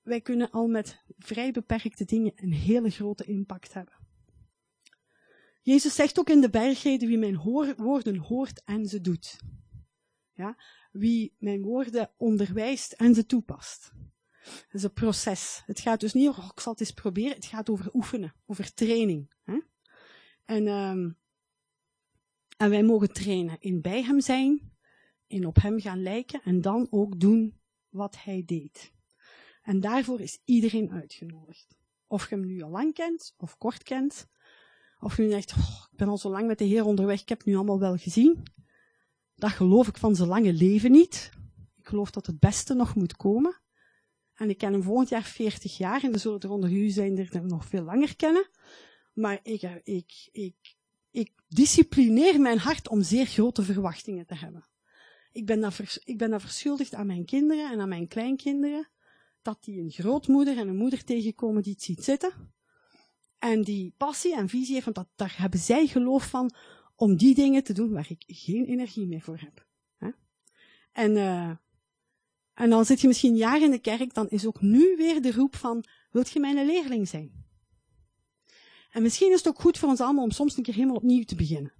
wij 0.02 0.22
kunnen 0.22 0.52
al 0.52 0.68
met 0.68 1.04
vrij 1.18 1.52
beperkte 1.52 2.06
dingen 2.06 2.34
een 2.36 2.54
hele 2.54 2.90
grote 2.90 3.24
impact 3.24 3.74
hebben. 3.74 4.03
Jezus 5.64 5.96
zegt 5.96 6.20
ook 6.20 6.30
in 6.30 6.42
de 6.42 6.50
bergreden 6.50 7.08
wie 7.08 7.18
mijn 7.18 7.38
woorden 7.78 8.18
hoort 8.18 8.64
en 8.64 8.86
ze 8.86 9.02
doet. 9.02 9.40
Ja, 10.34 10.58
wie 10.92 11.36
mijn 11.38 11.62
woorden 11.62 12.12
onderwijst 12.18 12.92
en 12.92 13.16
ze 13.16 13.26
toepast. 13.26 13.92
Dat 14.44 14.68
is 14.72 14.84
een 14.84 14.94
proces. 14.94 15.62
Het 15.66 15.80
gaat 15.80 16.00
dus 16.00 16.14
niet 16.14 16.28
over, 16.28 16.44
oh, 16.44 16.50
ik 16.52 16.60
zal 16.60 16.72
het 16.72 16.82
eens 16.82 16.92
proberen, 16.92 17.36
het 17.36 17.46
gaat 17.46 17.70
over 17.70 17.90
oefenen, 17.94 18.36
over 18.46 18.74
training. 18.74 19.34
Hè? 19.44 19.60
En, 20.46 20.68
um, 20.68 21.18
en 22.58 22.70
wij 22.70 22.84
mogen 22.84 23.14
trainen 23.14 23.58
in 23.60 23.82
bij 23.82 24.04
hem 24.04 24.22
zijn, 24.22 24.72
in 25.28 25.46
op 25.46 25.56
hem 25.56 25.80
gaan 25.80 26.02
lijken 26.02 26.42
en 26.44 26.62
dan 26.62 26.88
ook 26.90 27.20
doen 27.20 27.60
wat 27.90 28.24
hij 28.24 28.44
deed. 28.46 28.94
En 29.62 29.80
daarvoor 29.80 30.22
is 30.22 30.42
iedereen 30.46 30.92
uitgenodigd. 30.92 31.78
Of 32.08 32.30
je 32.30 32.36
hem 32.36 32.46
nu 32.46 32.62
al 32.62 32.70
lang 32.70 32.94
kent 32.94 33.34
of 33.38 33.58
kort 33.58 33.84
kent, 33.84 34.28
of 35.04 35.18
nu 35.18 35.34
oh, 35.34 35.38
ik 35.38 35.98
ben 35.98 36.08
al 36.08 36.18
zo 36.18 36.30
lang 36.30 36.48
met 36.48 36.58
de 36.58 36.66
Heer 36.66 36.86
onderweg, 36.86 37.22
ik 37.22 37.30
heb 37.30 37.46
nu 37.46 37.56
allemaal 37.56 37.80
wel 37.80 37.98
gezien. 37.98 38.44
Dat 39.36 39.52
geloof 39.52 39.88
ik 39.88 39.98
van 39.98 40.16
zijn 40.16 40.30
lange 40.30 40.54
leven 40.54 40.92
niet. 40.92 41.32
Ik 41.78 41.88
geloof 41.88 42.12
dat 42.12 42.26
het 42.26 42.40
beste 42.40 42.74
nog 42.74 42.96
moet 42.96 43.16
komen. 43.16 43.62
En 44.34 44.50
ik 44.50 44.58
ken 44.58 44.72
hem 44.72 44.84
volgend 44.84 45.10
jaar 45.10 45.24
40 45.24 45.78
jaar. 45.78 46.04
En 46.04 46.14
er 46.14 46.20
zullen 46.20 46.40
er 46.40 46.50
onder 46.50 46.72
u 46.72 46.90
zijn 46.90 47.16
die 47.16 47.28
hem 47.30 47.48
nog 47.48 47.66
veel 47.66 47.84
langer 47.84 48.16
kennen. 48.16 48.50
Maar 49.14 49.40
ik, 49.44 49.62
ik, 49.84 50.30
ik, 50.32 50.76
ik 51.12 51.32
disciplineer 51.48 52.42
mijn 52.42 52.58
hart 52.58 52.90
om 52.90 53.02
zeer 53.02 53.26
grote 53.26 53.64
verwachtingen 53.64 54.26
te 54.26 54.36
hebben. 54.36 54.68
Ik 55.32 55.46
ben, 55.46 55.60
dat 55.60 56.02
ik 56.04 56.18
ben 56.18 56.30
dat 56.30 56.42
verschuldigd 56.42 56.94
aan 56.94 57.08
mijn 57.08 57.26
kinderen 57.26 57.72
en 57.72 57.80
aan 57.80 57.90
mijn 57.90 58.08
kleinkinderen. 58.08 58.90
Dat 59.42 59.64
die 59.64 59.82
een 59.82 59.92
grootmoeder 59.92 60.58
en 60.58 60.68
een 60.68 60.76
moeder 60.76 61.04
tegenkomen 61.04 61.62
die 61.64 61.74
het 61.74 61.84
ziet 61.84 62.04
zitten. 62.04 62.54
En 63.44 63.62
die 63.62 63.94
passie 63.98 64.36
en 64.36 64.50
visie 64.50 64.74
heeft, 64.74 64.86
want 64.86 64.96
dat, 64.96 65.08
daar 65.16 65.36
hebben 65.38 65.60
zij 65.60 65.88
geloof 65.88 66.30
van 66.30 66.54
om 66.96 67.16
die 67.18 67.36
dingen 67.36 67.64
te 67.64 67.74
doen 67.74 67.92
waar 67.92 68.10
ik 68.10 68.24
geen 68.28 68.66
energie 68.66 69.08
meer 69.08 69.22
voor 69.22 69.38
heb. 69.40 69.68
En, 70.92 71.12
uh, 71.12 71.50
en 72.54 72.70
dan 72.70 72.86
zit 72.86 73.02
je 73.02 73.08
misschien 73.08 73.36
jaar 73.36 73.62
in 73.62 73.72
de 73.72 73.80
kerk, 73.80 74.14
dan 74.14 74.30
is 74.30 74.46
ook 74.46 74.62
nu 74.62 74.96
weer 74.98 75.22
de 75.22 75.32
roep 75.32 75.56
van, 75.56 75.84
wilt 76.12 76.30
je 76.30 76.40
mijn 76.40 76.66
leerling 76.66 77.08
zijn? 77.08 77.46
En 78.92 79.02
misschien 79.02 79.32
is 79.32 79.38
het 79.38 79.48
ook 79.48 79.62
goed 79.62 79.78
voor 79.78 79.90
ons 79.90 80.02
allemaal 80.02 80.24
om 80.24 80.32
soms 80.32 80.58
een 80.58 80.64
keer 80.64 80.74
helemaal 80.74 80.96
opnieuw 80.96 81.24
te 81.24 81.36
beginnen. 81.36 81.74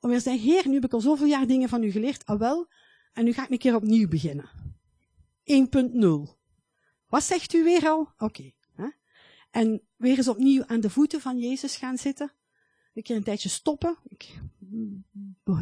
Om 0.00 0.08
weer 0.10 0.18
te 0.18 0.30
zeggen, 0.30 0.48
heer, 0.48 0.68
nu 0.68 0.74
heb 0.74 0.84
ik 0.84 0.92
al 0.92 1.00
zoveel 1.00 1.26
jaar 1.26 1.46
dingen 1.46 1.68
van 1.68 1.82
u 1.82 1.90
geleerd, 1.90 2.26
ah 2.26 2.38
wel, 2.38 2.66
en 3.12 3.24
nu 3.24 3.32
ga 3.32 3.44
ik 3.44 3.50
een 3.50 3.58
keer 3.58 3.74
opnieuw 3.74 4.08
beginnen. 4.08 4.50
1.0. 5.44 6.34
Wat 7.06 7.22
zegt 7.22 7.52
u 7.52 7.64
weer 7.64 7.88
al? 7.88 8.12
Oké. 8.18 8.54
En 9.56 9.82
weer 9.96 10.16
eens 10.16 10.28
opnieuw 10.28 10.64
aan 10.66 10.80
de 10.80 10.90
voeten 10.90 11.20
van 11.20 11.38
Jezus 11.38 11.76
gaan 11.76 11.98
zitten. 11.98 12.32
Een 12.94 13.02
keer 13.02 13.16
een 13.16 13.22
tijdje 13.22 13.48
stoppen. 13.48 13.96
Ik 14.08 14.40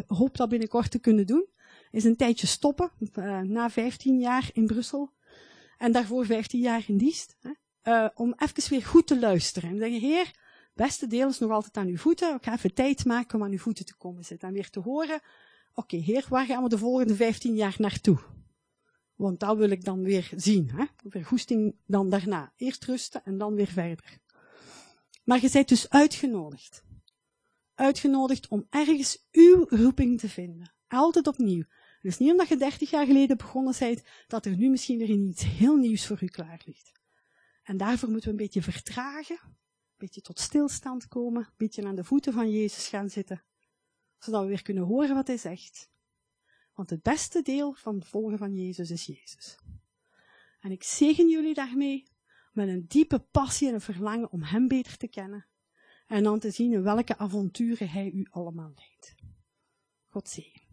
hoop 0.06 0.36
dat 0.36 0.48
binnenkort 0.48 0.90
te 0.90 0.98
kunnen 0.98 1.26
doen. 1.26 1.46
Is 1.90 2.04
een 2.04 2.16
tijdje 2.16 2.46
stoppen, 2.46 2.90
uh, 3.00 3.40
na 3.40 3.70
15 3.70 4.18
jaar 4.18 4.50
in 4.52 4.66
Brussel. 4.66 5.12
En 5.78 5.92
daarvoor 5.92 6.26
15 6.26 6.60
jaar 6.60 6.84
in 6.86 6.96
Diest. 6.96 7.36
Hè, 7.40 7.50
uh, 7.92 8.08
om 8.14 8.34
even 8.36 8.70
weer 8.70 8.84
goed 8.84 9.06
te 9.06 9.18
luisteren. 9.18 9.70
En 9.70 9.78
zeggen, 9.78 10.00
heer, 10.00 10.30
beste 10.74 11.06
deel 11.06 11.28
is 11.28 11.38
nog 11.38 11.50
altijd 11.50 11.76
aan 11.76 11.88
uw 11.88 11.96
voeten. 11.96 12.34
Ik 12.34 12.44
ga 12.44 12.52
even 12.52 12.74
tijd 12.74 13.04
maken 13.04 13.38
om 13.38 13.44
aan 13.44 13.52
uw 13.52 13.58
voeten 13.58 13.84
te 13.84 13.96
komen 13.96 14.24
zitten. 14.24 14.48
En 14.48 14.54
weer 14.54 14.70
te 14.70 14.80
horen, 14.80 15.20
oké, 15.74 15.96
heer, 15.96 16.26
waar 16.28 16.46
gaan 16.46 16.62
we 16.62 16.68
de 16.68 16.78
volgende 16.78 17.14
15 17.14 17.54
jaar 17.54 17.74
naartoe? 17.78 18.18
Want 19.14 19.40
dat 19.40 19.56
wil 19.56 19.70
ik 19.70 19.84
dan 19.84 20.02
weer 20.02 20.30
zien. 20.36 20.70
Hè? 20.70 20.84
Weer 21.02 21.24
goesting 21.24 21.76
dan 21.86 22.10
daarna. 22.10 22.52
Eerst 22.56 22.84
rusten 22.84 23.24
en 23.24 23.38
dan 23.38 23.54
weer 23.54 23.66
verder. 23.66 24.18
Maar 25.24 25.40
je 25.40 25.50
bent 25.52 25.68
dus 25.68 25.90
uitgenodigd. 25.90 26.84
Uitgenodigd 27.74 28.48
om 28.48 28.66
ergens 28.70 29.26
uw 29.32 29.66
roeping 29.68 30.20
te 30.20 30.28
vinden. 30.28 30.72
Altijd 30.88 31.26
opnieuw. 31.26 31.64
Dus 32.00 32.18
niet 32.18 32.30
omdat 32.30 32.48
je 32.48 32.56
30 32.56 32.90
jaar 32.90 33.06
geleden 33.06 33.36
begonnen 33.36 33.74
bent, 33.78 34.02
dat 34.26 34.46
er 34.46 34.56
nu 34.56 34.68
misschien 34.68 34.98
weer 34.98 35.10
iets 35.10 35.44
heel 35.44 35.76
nieuws 35.76 36.06
voor 36.06 36.22
u 36.22 36.26
klaar 36.26 36.60
ligt. 36.64 36.92
En 37.62 37.76
daarvoor 37.76 38.08
moeten 38.08 38.28
we 38.28 38.36
een 38.36 38.44
beetje 38.44 38.62
vertragen, 38.62 39.38
een 39.42 39.56
beetje 39.96 40.20
tot 40.20 40.40
stilstand 40.40 41.08
komen, 41.08 41.42
een 41.42 41.52
beetje 41.56 41.86
aan 41.86 41.94
de 41.94 42.04
voeten 42.04 42.32
van 42.32 42.50
Jezus 42.50 42.88
gaan 42.88 43.10
zitten, 43.10 43.44
zodat 44.18 44.42
we 44.42 44.48
weer 44.48 44.62
kunnen 44.62 44.84
horen 44.84 45.14
wat 45.14 45.26
hij 45.26 45.36
zegt. 45.36 45.90
Want 46.74 46.90
het 46.90 47.02
beste 47.02 47.42
deel 47.42 47.72
van 47.72 47.94
het 47.94 48.06
volgen 48.06 48.38
van 48.38 48.54
Jezus 48.54 48.90
is 48.90 49.06
Jezus. 49.06 49.56
En 50.60 50.70
ik 50.70 50.82
zegen 50.82 51.28
jullie 51.28 51.54
daarmee 51.54 52.04
met 52.52 52.68
een 52.68 52.86
diepe 52.88 53.18
passie 53.18 53.68
en 53.68 53.74
een 53.74 53.80
verlangen 53.80 54.30
om 54.30 54.42
Hem 54.42 54.68
beter 54.68 54.96
te 54.96 55.08
kennen. 55.08 55.46
En 56.06 56.22
dan 56.22 56.38
te 56.38 56.50
zien 56.50 56.72
in 56.72 56.82
welke 56.82 57.18
avonturen 57.18 57.88
Hij 57.88 58.10
u 58.10 58.26
allemaal 58.30 58.72
leidt. 58.74 59.14
God 60.08 60.28
zegen. 60.28 60.63